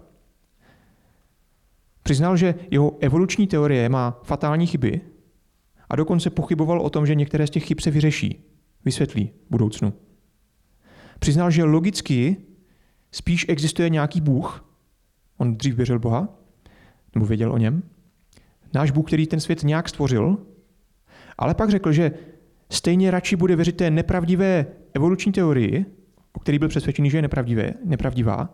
Přiznal, 2.02 2.36
že 2.36 2.54
jeho 2.70 2.96
evoluční 3.00 3.46
teorie 3.46 3.88
má 3.88 4.20
fatální 4.22 4.66
chyby 4.66 5.00
a 5.90 5.96
dokonce 5.96 6.30
pochyboval 6.30 6.80
o 6.80 6.90
tom, 6.90 7.06
že 7.06 7.14
některé 7.14 7.46
z 7.46 7.50
těch 7.50 7.64
chyb 7.64 7.78
se 7.80 7.90
vyřeší, 7.90 8.44
vysvětlí 8.84 9.30
v 9.46 9.50
budoucnu. 9.50 9.92
Přiznal, 11.18 11.50
že 11.50 11.64
logicky 11.64 12.36
spíš 13.12 13.46
existuje 13.48 13.90
nějaký 13.90 14.20
Bůh, 14.20 14.64
on 15.36 15.56
dřív 15.56 15.76
věřil 15.76 15.98
Boha, 15.98 16.28
nebo 17.14 17.26
věděl 17.26 17.52
o 17.52 17.58
něm, 17.58 17.82
náš 18.74 18.90
Bůh, 18.90 19.06
který 19.06 19.26
ten 19.26 19.40
svět 19.40 19.62
nějak 19.62 19.88
stvořil, 19.88 20.38
ale 21.38 21.54
pak 21.54 21.70
řekl, 21.70 21.92
že 21.92 22.12
stejně 22.70 23.10
radši 23.10 23.36
bude 23.36 23.56
věřit 23.56 23.76
té 23.76 23.90
nepravdivé 23.90 24.66
evoluční 24.94 25.32
teorii, 25.32 25.95
o 26.36 26.40
který 26.40 26.58
byl 26.58 26.68
přesvědčený, 26.68 27.10
že 27.10 27.18
je 27.18 27.22
nepravdivé, 27.22 27.74
nepravdivá, 27.84 28.48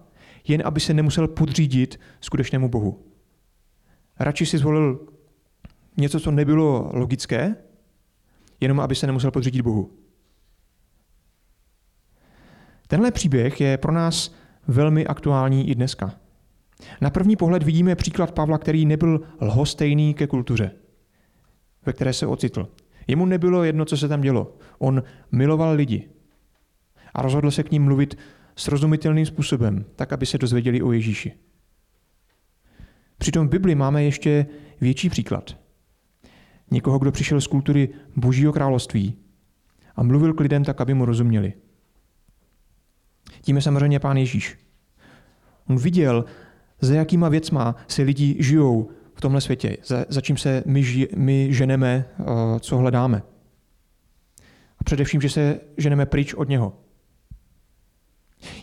jen 0.49 0.63
aby 0.65 0.81
se 0.81 0.95
nemusel 0.95 1.29
podřídit 1.29 2.01
skutečnému 2.21 2.69
Bohu. 2.69 3.07
Radši 4.19 4.47
si 4.47 4.59
zvolil 4.59 5.07
něco, 5.97 6.21
co 6.21 6.31
nebylo 6.31 6.91
logické, 6.93 7.57
jenom 8.61 8.81
aby 8.81 8.95
se 8.95 9.07
nemusel 9.07 9.31
podřídit 9.31 9.63
Bohu. 9.63 9.91
Tenhle 12.87 13.11
příběh 13.11 13.61
je 13.61 13.79
pro 13.79 13.93
nás 13.93 14.35
velmi 14.69 15.07
aktuální 15.07 15.69
i 15.71 15.75
dneska. 15.75 16.15
Na 17.01 17.11
první 17.11 17.37
pohled 17.37 17.63
vidíme 17.63 17.97
příklad 17.97 18.33
Pavla, 18.33 18.59
který 18.59 18.87
nebyl 18.87 19.21
lhostejný 19.41 20.15
ke 20.15 20.27
kultuře, 20.27 20.71
ve 21.87 21.93
které 21.93 22.13
se 22.13 22.27
ocitl. 22.27 22.69
Jemu 23.07 23.27
nebylo 23.27 23.65
jedno, 23.65 23.85
co 23.85 23.97
se 23.97 24.09
tam 24.09 24.21
dělo. 24.21 24.57
On 24.79 25.03
miloval 25.33 25.75
lidi 25.75 26.12
a 27.15 27.23
rozhodl 27.23 27.51
se 27.51 27.63
k 27.63 27.71
ním 27.71 27.85
mluvit 27.85 28.19
srozumitelným 28.57 29.27
způsobem, 29.27 29.85
tak, 29.97 30.13
aby 30.13 30.27
se 30.27 30.39
dozvěděli 30.39 30.83
o 30.83 30.93
Ježíši. 30.93 31.33
Přitom 33.19 33.47
v 33.47 33.51
Bibli 33.51 33.75
máme 33.75 34.05
ještě 34.05 34.47
větší 34.81 35.11
příklad. 35.11 35.57
Někoho, 36.71 36.99
kdo 36.99 37.13
přišel 37.13 37.41
z 37.41 37.47
kultury 37.47 37.89
Božího 38.17 38.53
království 38.53 39.15
a 39.97 40.03
mluvil 40.03 40.35
k 40.35 40.41
lidem 40.41 40.65
tak, 40.65 40.81
aby 40.81 40.95
mu 40.95 41.05
rozuměli. 41.05 41.53
Tím 43.41 43.57
je 43.57 43.63
samozřejmě 43.63 44.01
pán 44.01 44.17
Ježíš. 44.17 44.59
On 45.69 45.77
viděl, 45.77 46.25
za 46.81 46.95
jakýma 46.95 47.29
věcma 47.29 47.77
se 47.89 48.03
lidi 48.03 48.37
žijou 48.39 48.91
v 49.15 49.21
tomhle 49.21 49.41
světě, 49.41 49.77
za, 49.85 50.05
za 50.09 50.21
čím 50.21 50.37
se 50.37 50.63
my, 50.67 50.85
ži, 50.85 51.09
my 51.17 51.49
ženeme, 51.51 52.05
uh, 52.19 52.27
co 52.59 52.77
hledáme. 52.77 53.23
A 54.79 54.85
především, 54.85 55.21
že 55.21 55.31
se 55.31 55.61
ženeme 55.77 56.07
pryč 56.07 56.35
od 56.35 56.49
něho. 56.49 56.82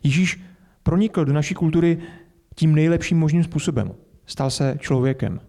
Ježíš 0.03 0.41
pronikl 0.83 1.25
do 1.25 1.33
naší 1.33 1.53
kultury 1.53 1.97
tím 2.55 2.75
nejlepším 2.75 3.19
možným 3.19 3.43
způsobem. 3.43 3.91
Stal 4.25 4.49
se 4.49 4.77
člověkem. 4.79 5.39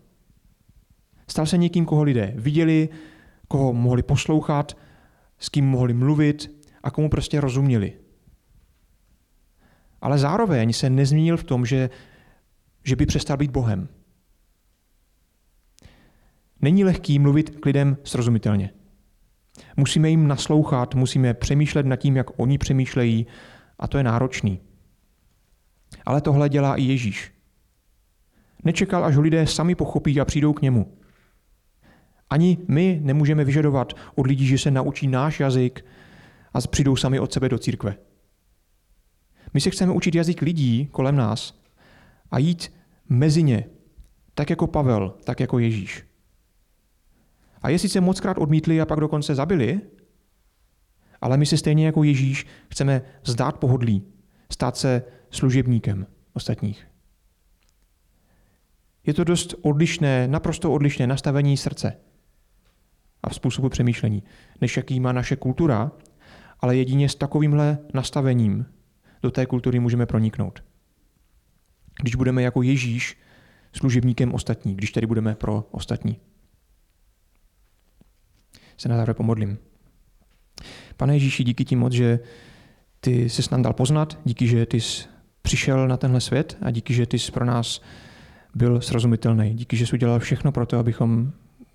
Stal 1.28 1.46
se 1.46 1.58
někým, 1.58 1.86
koho 1.86 2.02
lidé 2.02 2.32
viděli, 2.36 2.88
koho 3.48 3.72
mohli 3.72 4.02
poslouchat, 4.02 4.76
s 5.38 5.48
kým 5.48 5.66
mohli 5.66 5.94
mluvit 5.94 6.64
a 6.82 6.90
komu 6.90 7.10
prostě 7.10 7.40
rozuměli. 7.40 7.92
Ale 10.00 10.18
zároveň 10.18 10.72
se 10.72 10.90
nezmínil 10.90 11.36
v 11.36 11.44
tom, 11.44 11.66
že, 11.66 11.90
že 12.84 12.96
by 12.96 13.06
přestal 13.06 13.36
být 13.36 13.50
Bohem. 13.50 13.88
Není 16.62 16.84
lehký 16.84 17.18
mluvit 17.18 17.50
k 17.50 17.66
lidem 17.66 17.96
srozumitelně. 18.04 18.70
Musíme 19.76 20.10
jim 20.10 20.28
naslouchat, 20.28 20.94
musíme 20.94 21.34
přemýšlet 21.34 21.86
nad 21.86 21.96
tím, 21.96 22.16
jak 22.16 22.40
oni 22.40 22.58
přemýšlejí 22.58 23.26
a 23.80 23.88
to 23.88 23.98
je 23.98 24.04
náročný. 24.04 24.60
Ale 26.06 26.20
tohle 26.20 26.48
dělá 26.48 26.76
i 26.76 26.82
Ježíš. 26.82 27.32
Nečekal, 28.64 29.04
až 29.04 29.16
ho 29.16 29.22
lidé 29.22 29.46
sami 29.46 29.74
pochopí 29.74 30.20
a 30.20 30.24
přijdou 30.24 30.52
k 30.52 30.62
němu. 30.62 30.96
Ani 32.30 32.58
my 32.68 33.00
nemůžeme 33.02 33.44
vyžadovat 33.44 33.92
od 34.14 34.26
lidí, 34.26 34.46
že 34.46 34.58
se 34.58 34.70
naučí 34.70 35.08
náš 35.08 35.40
jazyk 35.40 35.84
a 36.52 36.60
přijdou 36.60 36.96
sami 36.96 37.20
od 37.20 37.32
sebe 37.32 37.48
do 37.48 37.58
církve. 37.58 37.96
My 39.54 39.60
se 39.60 39.70
chceme 39.70 39.92
učit 39.92 40.14
jazyk 40.14 40.42
lidí 40.42 40.86
kolem 40.86 41.16
nás 41.16 41.60
a 42.30 42.38
jít 42.38 42.72
mezi 43.08 43.42
ně, 43.42 43.64
tak 44.34 44.50
jako 44.50 44.66
Pavel, 44.66 45.14
tak 45.24 45.40
jako 45.40 45.58
Ježíš. 45.58 46.04
A 47.62 47.68
je 47.68 47.78
sice 47.78 48.00
mockrát 48.00 48.38
odmítli 48.38 48.80
a 48.80 48.86
pak 48.86 49.00
dokonce 49.00 49.34
zabili, 49.34 49.80
ale 51.20 51.37
my 51.37 51.46
se 51.46 51.56
stejně 51.56 51.87
jako 51.87 52.02
Ježíš 52.02 52.46
chceme 52.70 53.02
zdát 53.24 53.59
pohodlí, 53.59 54.02
stát 54.52 54.76
se 54.76 55.02
služebníkem 55.30 56.06
ostatních. 56.33 56.87
Je 59.06 59.14
to 59.14 59.24
dost 59.24 59.54
odlišné, 59.62 60.28
naprosto 60.28 60.72
odlišné 60.72 61.06
nastavení 61.06 61.56
srdce 61.56 61.96
a 63.22 63.30
způsobu 63.30 63.68
přemýšlení, 63.68 64.22
než 64.61 64.76
jaký 64.76 65.00
má 65.00 65.12
naše 65.12 65.37
kultura, 65.37 65.92
ale 66.61 66.76
jedině 66.76 67.09
s 67.09 67.14
takovýmhle 67.14 67.78
nastavením 67.94 68.66
do 69.22 69.30
té 69.30 69.46
kultury 69.46 69.80
můžeme 69.80 70.06
proniknout. 70.06 70.64
Když 72.02 72.14
budeme 72.14 72.42
jako 72.42 72.62
Ježíš 72.62 73.18
služebníkem 73.72 74.35
ostatní, 74.35 74.74
když 74.74 74.92
tedy 74.92 75.06
budeme 75.06 75.35
pro 75.35 75.68
ostatní. 75.70 76.20
Se 78.76 78.88
na 78.88 78.96
závěr 78.96 79.14
pomodlím. 79.14 79.59
Pane 81.00 81.14
Ježíši, 81.14 81.44
díky 81.44 81.64
ti 81.64 81.76
moc, 81.76 81.92
že 81.92 82.20
ty 83.00 83.28
jsi 83.28 83.42
nám 83.52 83.62
dal 83.62 83.72
poznat, 83.72 84.18
díky, 84.24 84.46
že 84.46 84.66
ty 84.66 84.80
jsi 84.80 85.08
přišel 85.42 85.88
na 85.88 85.96
tenhle 85.96 86.20
svět 86.20 86.58
a 86.62 86.70
díky, 86.70 86.94
že 86.94 87.06
ty 87.06 87.18
jsi 87.18 87.32
pro 87.32 87.44
nás 87.44 87.82
byl 88.54 88.80
srozumitelný. 88.80 89.54
Díky, 89.54 89.76
že 89.76 89.86
jsi 89.86 89.92
udělal 89.92 90.18
všechno 90.18 90.52
pro 90.52 90.66
to, 90.66 90.78
abychom 90.78 91.32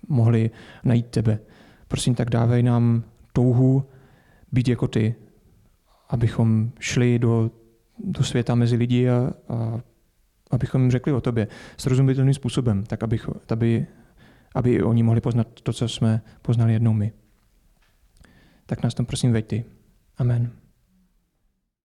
mohli 0.08 0.50
najít 0.84 1.06
tebe. 1.06 1.38
Prosím, 1.88 2.14
tak 2.14 2.30
dávej 2.30 2.62
nám 2.62 3.02
touhu 3.32 3.84
být 4.52 4.68
jako 4.68 4.88
ty, 4.88 5.14
abychom 6.08 6.70
šli 6.80 7.18
do, 7.18 7.50
do 8.04 8.24
světa 8.24 8.54
mezi 8.54 8.76
lidi 8.76 9.08
a, 9.08 9.32
a 9.48 9.80
abychom 10.50 10.80
jim 10.82 10.90
řekli 10.90 11.12
o 11.12 11.20
tobě 11.20 11.48
srozumitelným 11.76 12.34
způsobem, 12.34 12.84
tak 12.84 13.02
abych, 13.02 13.28
aby, 13.48 13.86
aby 14.54 14.82
oni 14.82 15.02
mohli 15.02 15.20
poznat 15.20 15.46
to, 15.62 15.72
co 15.72 15.88
jsme 15.88 16.22
poznali 16.42 16.72
jednou 16.72 16.92
my. 16.92 17.12
Tak 18.66 18.82
nás 18.82 18.94
tam 18.94 19.06
prosím 19.06 19.32
veď 19.32 19.46
ty. 19.46 19.64
Amen. 20.18 20.65